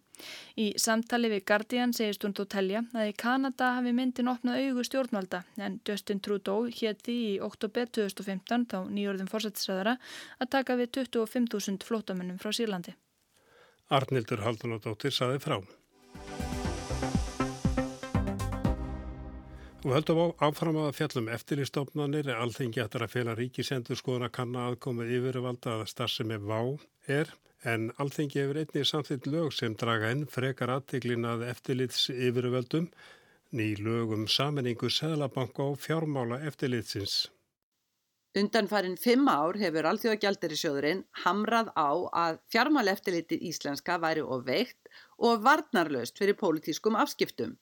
Í 0.61 0.67
samtali 0.83 1.31
við 1.33 1.47
Guardian 1.49 1.97
segist 1.97 2.27
hún 2.27 2.37
þó 2.37 2.45
telja 2.53 2.85
að 2.93 3.15
í 3.15 3.17
Kanada 3.23 3.73
hafi 3.79 3.95
myndin 3.97 4.29
opnað 4.33 4.61
augu 4.67 4.85
stjórnvalda 4.85 5.43
en 5.57 5.81
Justin 5.89 6.21
Trudeau 6.21 6.69
hétt 6.69 7.01
því 7.09 7.17
í 7.31 7.35
oktober 7.49 7.89
2015 7.89 8.69
þá 8.75 8.79
nýjörðum 8.93 9.33
fórsættisræðara 9.33 9.97
að 10.37 10.53
taka 10.59 10.77
við 10.77 10.93
25.000 11.01 11.89
flótamennum 11.89 12.41
frá 12.43 12.53
Sýrlandi. 12.53 12.93
Arnildur 13.87 14.42
Haldunadóttir 14.42 15.14
saði 15.14 15.38
frá. 15.42 15.61
Og 19.87 19.92
höldum 19.94 20.18
á 20.18 20.27
áfram 20.49 20.81
að 20.83 20.96
fjallum 20.99 21.29
eftirlistofnanir 21.31 22.27
er 22.27 22.40
alþengi 22.42 22.83
eftir 22.83 23.05
að 23.07 23.12
fela 23.12 23.37
ríkisendur 23.38 23.99
skoðan 24.01 24.27
að 24.27 24.33
kanna 24.40 24.64
aðkomu 24.66 25.07
yfirvalda 25.07 25.77
að 25.77 25.85
starfsemi 25.92 26.40
VÁ 26.42 26.59
er 27.07 27.31
en 27.62 27.92
alþengi 28.03 28.42
hefur 28.42 28.59
einnig 28.64 28.88
samþitt 28.90 29.29
lög 29.31 29.55
sem 29.55 29.79
draga 29.79 30.11
enn 30.11 30.27
frekar 30.27 30.75
aðteglin 30.75 31.29
að 31.31 31.46
eftirlits 31.53 32.09
yfirvöldum 32.11 32.90
ný 33.55 33.68
lögum 33.79 34.27
saminningu 34.27 34.90
Sæðlabanka 34.90 35.62
og 35.62 35.79
fjármála 35.79 36.42
eftirlitsins. 36.51 37.29
Undanfarin 38.37 38.99
fimm 39.01 39.31
ár 39.33 39.57
hefur 39.57 39.87
Alþjóðagjaldarisjóðurinn 39.88 40.99
hamrað 41.22 41.70
á 41.72 41.88
að 42.22 42.35
fjármáleftilitið 42.53 43.46
íslenska 43.49 43.96
væri 44.03 44.20
of 44.20 44.42
veikt 44.44 44.90
og 45.16 45.40
varnarlaust 45.46 46.20
fyrir 46.20 46.37
pólitískum 46.37 46.99
afskiptum. 47.01 47.55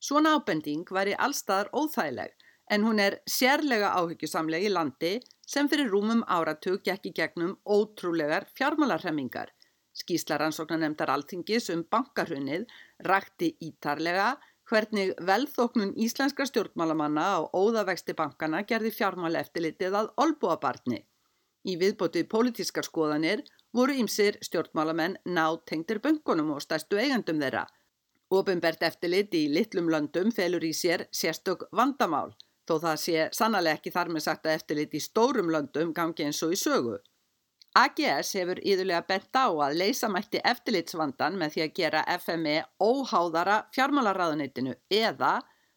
Svona 0.00 0.32
ábending 0.38 0.88
væri 0.88 1.12
allstaðar 1.26 1.68
óþægileg 1.76 2.32
en 2.72 2.86
hún 2.88 3.02
er 3.02 3.18
sérlega 3.28 3.92
áhyggjusamleg 4.00 4.64
í 4.64 4.72
landi 4.72 5.12
sem 5.44 5.68
fyrir 5.68 5.92
rúmum 5.92 6.24
áratug 6.24 6.80
gekk 6.88 7.10
í 7.10 7.14
gegnum 7.20 7.52
ótrúlegar 7.68 8.48
fjármálarhemmingar. 8.56 9.52
Skíslaransóknar 10.00 10.80
nefndar 10.80 11.12
alþingis 11.12 11.68
um 11.76 11.84
bankarhunnið 11.92 12.64
rakti 13.04 13.52
ítarlega 13.68 14.32
hvernig 14.70 15.12
velþóknun 15.26 15.92
íslenska 15.96 16.46
stjórnmálamanna 16.46 17.26
á 17.36 17.38
óðavexti 17.54 18.14
bankana 18.18 18.62
gerði 18.66 18.90
fjármála 18.94 19.42
eftirlitið 19.44 19.94
að 20.00 20.10
olbúabarni. 20.24 21.04
Í 21.66 21.74
viðbótið 21.78 22.28
pólitískar 22.30 22.86
skoðanir 22.86 23.42
voru 23.74 23.94
ýmsir 24.02 24.38
stjórnmálamenn 24.42 25.18
nátengtir 25.26 26.00
bunkunum 26.02 26.52
og 26.56 26.62
stærstu 26.62 26.98
eigandum 26.98 27.40
þeirra. 27.42 27.66
Ofinbert 28.30 28.82
eftirlit 28.82 29.34
í 29.38 29.46
litlum 29.50 29.90
löndum 29.90 30.32
felur 30.34 30.64
í 30.66 30.72
sér 30.74 31.06
sérstök 31.14 31.68
vandamál, 31.70 32.34
þó 32.66 32.78
það 32.82 33.02
sé 33.02 33.26
sannlega 33.38 33.78
ekki 33.78 33.94
þar 33.94 34.10
með 34.14 34.26
sagt 34.26 34.46
að 34.46 34.58
eftirlit 34.58 34.94
í 34.98 35.02
stórum 35.02 35.50
löndum 35.54 35.92
gangi 35.94 36.26
eins 36.26 36.42
og 36.42 36.54
í 36.54 36.58
sögu. 36.58 36.98
AGS 37.76 38.30
hefur 38.38 38.60
íðulega 38.64 39.02
bent 39.04 39.36
á 39.36 39.52
að 39.52 39.74
leysamætti 39.82 40.40
eftirlitsvandan 40.48 41.34
með 41.36 41.50
því 41.54 41.62
að 41.64 41.74
gera 41.76 42.04
FME 42.14 42.54
óháðara 42.80 43.58
fjármálaráðunitinu 43.76 44.72
eða 44.88 45.34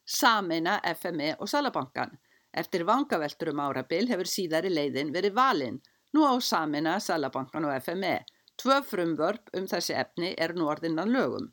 sameina 0.08 0.78
FME 0.94 1.34
og 1.40 1.52
Salabankan. 1.52 2.16
Eftir 2.56 2.86
vangaveltur 2.88 3.52
um 3.52 3.60
árabil 3.66 4.08
hefur 4.08 4.32
síðari 4.32 4.72
leiðin 4.72 5.12
verið 5.14 5.36
valinn, 5.36 5.82
nú 6.16 6.24
á 6.24 6.40
sameina 6.40 6.96
Salabankan 7.04 7.68
og 7.68 7.76
FME. 7.84 8.16
Tvö 8.60 8.80
frumvörp 8.88 9.52
um 9.60 9.68
þessi 9.68 10.00
efni 10.00 10.34
er 10.38 10.56
nú 10.56 10.72
orðinnan 10.72 11.12
lögum. 11.12 11.52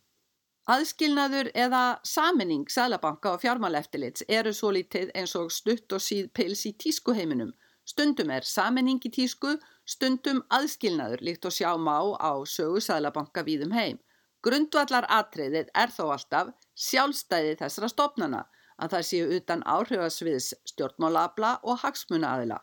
Aðskilnaður 0.71 1.51
eða 1.55 1.85
saminning 2.07 2.71
Salabanka 2.71 3.35
og 3.35 3.43
fjármáleftilits 3.43 4.23
eru 4.29 4.55
svo 4.55 4.73
lítið 4.75 5.11
eins 5.15 5.35
og 5.39 5.51
stutt 5.55 5.93
og 5.95 6.03
síð 6.03 6.31
pils 6.35 6.65
í 6.71 6.73
tískuheiminum. 6.79 7.53
Stundum 7.87 8.33
er 8.35 8.47
saminning 8.47 8.99
í 9.07 9.11
tísku 9.15 9.53
stundum 9.87 10.43
aðskilnaður 10.53 11.23
líkt 11.29 11.47
og 11.47 11.55
sjá 11.55 11.71
má 11.79 11.99
á 12.19 12.33
sögu 12.45 12.83
Sæðlabanka 12.83 13.45
víðum 13.47 13.75
heim. 13.77 13.99
Grundvallar 14.43 15.07
atriðið 15.11 15.71
er 15.75 15.93
þó 15.95 16.05
alltaf 16.15 16.53
sjálfstæði 16.75 17.57
þessara 17.63 17.91
stopnana 17.91 18.43
að 18.83 18.97
það 18.97 19.07
séu 19.11 19.29
utan 19.39 19.63
áhrifasviðs 19.65 20.51
stjórnmálabla 20.73 21.53
og 21.65 21.81
hagsmunaaðila. 21.83 22.59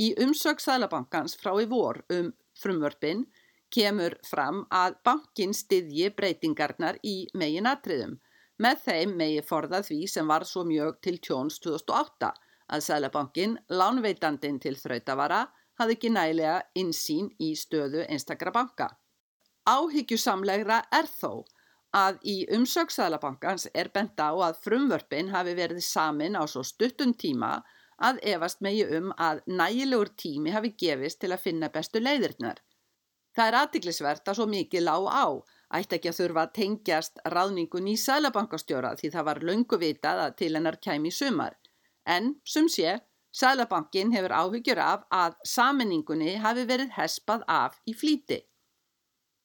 Í 0.00 0.14
umsöks 0.24 0.66
Sæðlabankans 0.66 1.36
frá 1.40 1.52
í 1.60 1.68
vor 1.70 2.02
um 2.12 2.32
frumvörpin 2.58 3.26
kemur 3.70 4.16
fram 4.26 4.64
að 4.74 4.96
bankin 5.06 5.52
styðji 5.54 6.10
breytingarnar 6.16 6.98
í 7.06 7.28
megin 7.38 7.68
atriðum. 7.70 8.16
Með 8.60 8.82
þeim 8.84 9.12
megi 9.16 9.42
forða 9.46 9.80
því 9.86 10.00
sem 10.10 10.28
var 10.28 10.44
svo 10.48 10.64
mjög 10.68 10.98
til 11.04 11.16
tjóns 11.22 11.60
2008 11.64 12.32
að 12.70 12.84
Sæðlabankin, 12.86 13.56
lánveitandin 13.72 14.58
til 14.62 14.76
þrautavara, 14.78 15.46
hafði 15.80 15.96
ekki 15.96 16.12
nælega 16.12 16.58
insýn 16.76 17.32
í 17.40 17.54
stöðu 17.56 18.04
einstakra 18.06 18.52
banka. 18.52 18.90
Áhyggjusamlegra 19.64 20.82
er 20.92 21.08
þó 21.08 21.44
að 21.96 22.20
í 22.22 22.36
umsöksæðlabankans 22.54 23.68
er 23.74 23.90
bent 23.94 24.20
á 24.20 24.30
að 24.30 24.60
frumvörpin 24.64 25.32
hafi 25.34 25.56
verið 25.58 25.82
samin 25.84 26.38
á 26.38 26.44
svo 26.46 26.62
stuttum 26.62 27.14
tíma 27.18 27.60
að 28.00 28.20
efast 28.32 28.62
megi 28.64 28.84
um 28.96 29.10
að 29.18 29.42
nægilegur 29.46 30.12
tími 30.16 30.54
hafi 30.54 30.74
gefist 30.78 31.20
til 31.20 31.32
að 31.32 31.42
finna 31.46 31.68
bestu 31.72 32.00
leiðirnar. 32.00 32.60
Það 33.36 33.48
er 33.48 33.58
aðtiklisvert 33.60 34.28
að 34.28 34.38
svo 34.38 34.46
mikið 34.50 34.86
lág 34.86 35.08
á, 35.10 35.26
ætti 35.78 35.98
ekki 35.98 36.10
að 36.10 36.18
þurfa 36.20 36.44
að 36.44 36.54
tengjast 36.58 37.20
ráðningun 37.34 37.90
í 37.90 37.96
sælabankastjóra 38.00 38.94
því 38.98 39.12
það 39.14 39.28
var 39.28 39.42
löngu 39.50 39.78
vitað 39.78 40.24
að 40.24 40.34
til 40.40 40.54
hennar 40.56 40.80
kæmi 40.82 41.12
sumar. 41.14 41.54
En, 42.06 42.34
sum 42.44 42.68
sé, 42.72 42.98
Sælabankin 43.30 44.12
hefur 44.12 44.32
áhyggjur 44.34 44.80
af 44.82 45.02
að 45.14 45.36
saminningunni 45.46 46.36
hafi 46.42 46.64
verið 46.66 46.94
hespað 46.96 47.44
af 47.46 47.76
í 47.86 47.94
flíti. 47.94 48.40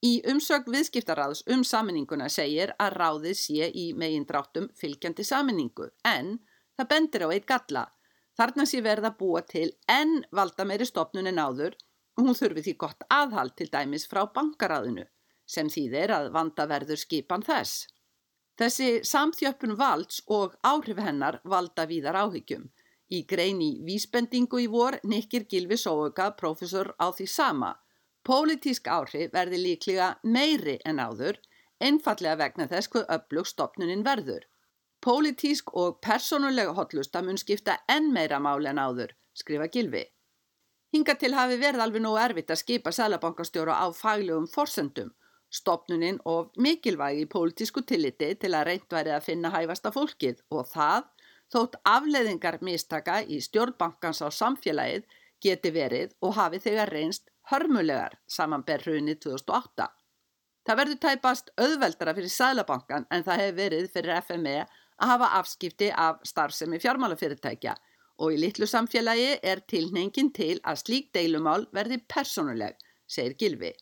Í 0.06 0.22
umsögn 0.30 0.74
viðskiptaráðs 0.74 1.44
um 1.54 1.64
saminninguna 1.66 2.28
segir 2.30 2.74
að 2.82 2.98
ráðið 3.00 3.38
sé 3.40 3.70
í 3.74 3.86
megin 3.98 4.26
dráttum 4.30 4.68
fylgjandi 4.78 5.24
saminningu 5.26 5.88
en 6.06 6.36
það 6.78 6.90
bendir 6.92 7.26
á 7.26 7.30
eitt 7.34 7.48
galla. 7.50 7.86
Þarna 8.38 8.66
sé 8.70 8.82
verða 8.86 9.14
búa 9.20 9.42
til 9.48 9.70
enn 9.90 10.20
valda 10.36 10.66
meiri 10.68 10.86
stopnun 10.86 11.32
en 11.32 11.42
áður 11.42 11.78
og 12.18 12.28
hún 12.28 12.38
þurfi 12.38 12.66
því 12.66 12.76
gott 12.84 13.06
aðhald 13.10 13.56
til 13.58 13.70
dæmis 13.72 14.08
frá 14.12 14.26
bankaráðinu 14.36 15.06
sem 15.46 15.70
þýðir 15.70 16.14
að 16.14 16.32
vanda 16.36 16.66
verður 16.70 17.00
skipan 17.02 17.46
þess. 17.46 17.88
Þessi 18.60 18.90
samþjöppun 19.08 19.76
valds 19.80 20.22
og 20.32 20.56
áhrif 20.64 21.00
hennar 21.02 21.42
valda 21.44 21.86
víðar 21.90 22.20
áhyggjum. 22.24 22.70
Í 23.14 23.22
grein 23.30 23.60
í 23.62 23.72
vísbendingu 23.86 24.60
í 24.64 24.68
vor 24.72 24.98
nikkir 25.06 25.46
Gilvi 25.50 25.78
Sóuka, 25.78 26.32
profesor 26.40 26.96
á 26.98 27.14
því 27.14 27.28
sama. 27.30 27.76
Pólitísk 28.26 28.88
áhrif 28.90 29.30
verði 29.34 29.60
líklega 29.62 30.08
meiri 30.24 30.80
en 30.86 30.98
áður, 30.98 31.38
einfallega 31.78 32.40
vegna 32.40 32.66
þess 32.72 32.90
hvað 32.90 33.12
öflug 33.18 33.46
stopnunin 33.46 34.02
verður. 34.08 34.48
Pólitísk 35.06 35.70
og 35.78 36.00
personulega 36.02 36.74
hotlusta 36.74 37.22
mun 37.22 37.38
skipta 37.38 37.78
enn 37.88 38.10
meira 38.14 38.40
máli 38.42 38.72
en 38.72 38.82
áður, 38.82 39.14
skrifa 39.38 39.70
Gilvi. 39.70 40.02
Hinga 40.96 41.14
til 41.22 41.36
hafi 41.38 41.60
verið 41.62 41.84
alveg 41.86 42.02
nógu 42.02 42.18
erfitt 42.24 42.50
að 42.56 42.62
skipa 42.64 42.94
sælabankastjóra 42.96 43.78
á 43.78 43.86
faglegum 43.94 44.48
forsendum, 44.50 45.12
stopnunin 45.54 46.18
og 46.26 46.56
mikilvægi 46.58 47.28
í 47.28 47.30
pólitísku 47.30 47.86
tilliti 47.86 48.32
til 48.42 48.56
að 48.56 48.66
reynd 48.72 48.96
væri 48.98 49.14
að 49.14 49.28
finna 49.28 49.52
hæfasta 49.54 49.94
fólkið 49.94 50.42
og 50.50 50.66
það 50.72 51.12
þótt 51.54 51.78
afleiðingar 51.86 52.60
mistaka 52.66 53.22
í 53.24 53.42
stjórnbankans 53.44 54.22
á 54.26 54.30
samfélagið 54.34 55.06
geti 55.44 55.72
verið 55.76 56.16
og 56.26 56.36
hafi 56.40 56.62
þegar 56.64 56.92
reynst 56.94 57.30
hörmulegar 57.52 58.18
samanber 58.28 58.82
hrunni 58.86 59.16
2008. 59.16 59.88
Það 60.66 60.80
verður 60.80 61.02
tæpast 61.04 61.52
auðveldara 61.62 62.16
fyrir 62.18 62.34
Sælabankan 62.34 63.06
en 63.14 63.26
það 63.26 63.42
hefur 63.44 63.58
verið 63.60 63.90
fyrir 63.94 64.22
FME 64.26 64.56
að 64.66 65.12
hafa 65.12 65.32
afskipti 65.40 65.92
af 65.92 66.24
starfsemi 66.26 66.80
fjármálafyrirtækja 66.82 67.76
og 68.24 68.34
í 68.34 68.40
litlu 68.40 68.66
samfélagi 68.70 69.36
er 69.44 69.62
tilnengin 69.70 70.32
til 70.34 70.56
að 70.64 70.82
slík 70.82 71.12
deilumál 71.14 71.68
verði 71.76 72.00
personuleg, 72.10 72.78
segir 73.06 73.36
Gilvi. 73.38 73.74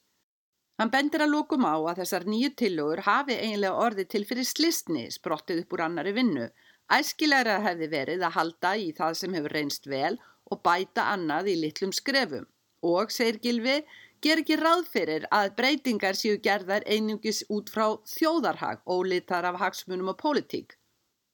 Hann 0.82 0.89
bendir 0.91 1.21
að 1.21 1.36
lókum 1.36 1.67
á 1.69 1.78
að 1.78 2.02
þessar 2.02 2.26
nýju 2.26 2.49
tilugur 2.58 3.04
hafi 3.06 3.38
eiginlega 3.38 3.82
orði 3.86 4.08
til 4.10 4.23
fyrir 4.26 4.47
slistni 4.49 5.06
sprottið 5.13 5.63
upp 5.63 5.76
úr 5.78 5.84
annari 5.86 6.15
vinnu 6.17 6.47
Æskilegra 6.91 7.60
hefði 7.63 7.88
verið 7.89 8.24
að 8.28 8.36
halda 8.38 8.76
í 8.76 8.91
það 8.98 9.13
sem 9.19 9.36
hefur 9.38 9.56
reynst 9.56 9.88
vel 9.88 10.17
og 10.52 10.60
bæta 10.67 11.08
annað 11.13 11.48
í 11.54 11.56
litlum 11.62 11.93
skrefum 11.96 12.46
og, 12.84 13.12
segir 13.15 13.39
Gilvi, 13.46 13.78
ger 14.24 14.41
ekki 14.43 14.58
ráð 14.60 14.86
fyrir 14.91 15.26
að 15.32 15.56
breytingar 15.58 16.19
séu 16.19 16.38
gerðar 16.43 16.84
einungis 16.86 17.43
út 17.50 17.72
frá 17.72 17.88
þjóðarhag 18.13 18.84
og 18.86 19.06
litar 19.08 19.48
af 19.48 19.60
hagsmunum 19.62 20.12
og 20.12 20.19
pólitík. 20.19 20.76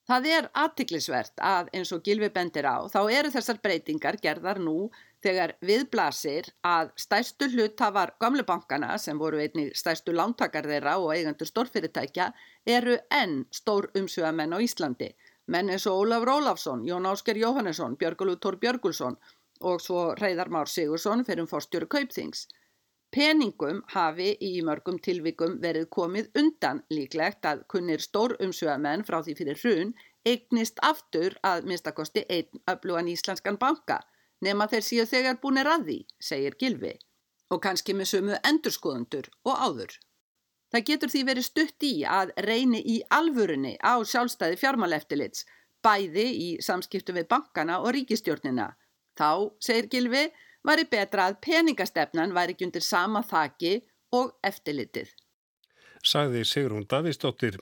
Það 0.09 0.27
er 0.35 0.47
aðtiklisvert 0.57 1.41
að 1.45 1.67
eins 1.77 1.91
og 1.93 2.01
Gilvi 2.05 2.29
bendir 2.33 2.65
á 2.65 2.85
þá 2.89 3.01
eru 3.13 3.29
þessar 3.33 3.59
breytingar 3.61 4.17
gerðar 4.21 4.61
nú 4.61 4.89
þegar 5.21 5.53
viðblasir 5.61 6.49
að 6.65 6.93
stærstu 6.97 7.49
hlutafar 7.51 8.15
gamlebankana 8.21 8.95
sem 8.97 9.19
voru 9.21 9.41
einnig 9.43 9.75
stærstu 9.77 10.15
lántakar 10.15 10.65
þeirra 10.65 10.95
og 11.01 11.13
eigandur 11.13 11.49
stórfyrirtækja 11.49 12.31
eru 12.65 12.97
enn 13.13 13.43
stór 13.53 13.91
umsugamenn 13.99 14.55
á 14.55 14.57
Íslandi 14.65 15.11
Menn 15.49 15.69
eins 15.73 15.87
og 15.89 16.03
Ólafur 16.03 16.29
Ólafsson, 16.35 16.85
Jón 16.85 17.07
Ásker 17.09 17.37
Jóhannesson, 17.41 17.95
Björgulur 17.97 18.37
Tór 18.37 18.59
Björgulsson 18.61 19.15
og 19.65 19.81
svo 19.81 20.13
Reyðar 20.19 20.51
Már 20.53 20.69
Sigursson 20.69 21.23
fyrir 21.25 21.41
um 21.41 21.47
fórstjóru 21.49 21.87
Kaupþings. 21.89 22.43
Peningum 23.09 23.79
hafi 23.89 24.35
í 24.45 24.51
mörgum 24.67 24.99
tilvikum 25.01 25.55
verið 25.63 25.87
komið 25.95 26.29
undan 26.37 26.83
líklegt 26.93 27.47
að 27.49 27.63
kunnir 27.73 28.03
stór 28.05 28.35
umsjöðamenn 28.45 29.05
frá 29.07 29.17
því 29.25 29.35
fyrir 29.39 29.61
hrun 29.63 29.95
eignist 30.29 30.77
aftur 30.85 31.39
að 31.51 31.65
minnstakosti 31.71 32.27
einn 32.29 32.61
öflugan 32.69 33.09
íslenskan 33.09 33.57
banka 33.57 33.97
nema 34.45 34.69
þeir 34.69 34.85
síðu 34.85 35.07
þegar 35.15 35.41
búinir 35.41 35.71
að 35.71 35.87
því, 35.89 35.97
segir 36.29 36.59
Gilvi, 36.61 36.93
og 37.49 37.63
kannski 37.65 37.97
með 37.97 38.11
sömu 38.13 38.37
endurskoðundur 38.51 39.31
og 39.49 39.65
áður. 39.65 39.97
Það 40.69 40.85
getur 40.89 41.11
því 41.13 41.21
verið 41.29 41.47
stutt 41.47 41.85
í 41.87 41.93
að 42.05 42.33
reyni 42.45 42.81
í 42.85 42.99
alvörunni 43.09 43.73
á 43.81 43.97
sjálfstæði 44.05 44.59
fjármáleftilits, 44.61 45.47
bæði 45.81 46.27
í 46.29 46.49
samskiptu 46.61 47.15
við 47.15 47.29
bankana 47.31 47.79
og 47.81 47.95
ríkistjórnina. 47.95 48.67
Þá, 49.17 49.49
segir 49.59 49.89
Gilvi, 49.89 50.27
væri 50.63 50.85
betra 50.91 51.29
að 51.29 51.39
peningastefnan 51.45 52.35
væri 52.35 52.53
ekki 52.55 52.67
undir 52.69 52.85
sama 52.85 53.23
þaki 53.25 53.79
og 54.15 54.35
eftirlitið. 54.45 55.09
Sagði 56.05 56.45
Sigrún 56.47 56.87
Davísdóttir. 56.89 57.59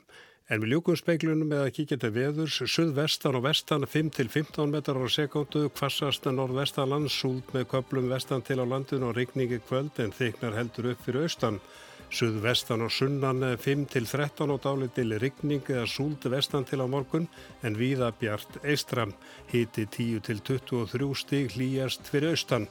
En 0.48 0.62
við 0.64 0.78
ljúkum 0.78 0.96
speiklunum 0.96 1.50
með 1.52 1.62
að 1.66 1.74
kíkja 1.76 1.98
til 2.00 2.12
veðurs, 2.16 2.62
suðvestan 2.72 3.36
og 3.36 3.44
vestan 3.44 3.84
5-15 3.84 4.70
metrar 4.72 5.02
á 5.04 5.08
sekundu, 5.12 5.66
kvassast 5.76 6.28
norðvestan 6.32 6.88
landsúld 6.88 7.50
með 7.52 7.66
köplum 7.74 8.08
vestan 8.08 8.46
til 8.48 8.62
á 8.64 8.66
landinu 8.68 9.10
og 9.10 9.18
rigningi 9.18 9.60
kvöld 9.68 10.00
en 10.00 10.16
þyknar 10.16 10.56
heldur 10.56 10.94
upp 10.94 11.04
fyrir 11.04 11.28
austan. 11.28 11.60
Suðvestan 12.08 12.86
og 12.86 12.92
sunnan 12.96 13.44
5-13 13.60 14.54
og 14.54 14.62
dálitil 14.64 15.18
rigning 15.20 15.66
eða 15.68 15.84
súld 15.92 16.24
vestan 16.32 16.64
til 16.66 16.80
á 16.80 16.88
morgun 16.88 17.28
en 17.68 17.76
víða 17.76 18.14
bjart 18.16 18.62
eistram, 18.64 19.12
hiti 19.52 19.86
10-23 19.86 21.10
stig 21.20 21.52
hlýjast 21.58 22.08
fyrir 22.08 22.32
austan. 22.32 22.70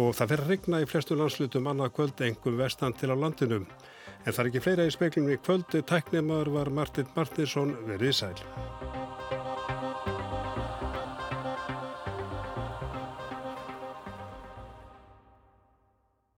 Og 0.00 0.16
það 0.16 0.32
fer 0.32 0.44
að 0.44 0.52
rigna 0.54 0.80
í 0.82 0.88
flestu 0.90 1.18
landslutum 1.18 1.68
annað 1.70 1.92
kvöld 1.98 2.24
engum 2.24 2.58
vestan 2.58 2.96
til 2.96 3.12
á 3.12 3.16
landinu. 3.16 3.60
En 4.24 4.32
það 4.32 4.44
er 4.46 4.50
ekki 4.50 4.64
fleira 4.64 4.88
í 4.88 4.94
speiklunum 4.94 5.36
í 5.36 5.40
kvöldu, 5.44 5.84
tæknemaður 5.84 6.54
var 6.56 6.72
Martin 6.72 7.10
Martinsson 7.14 7.76
verið 7.84 8.20
sæl. 8.22 9.43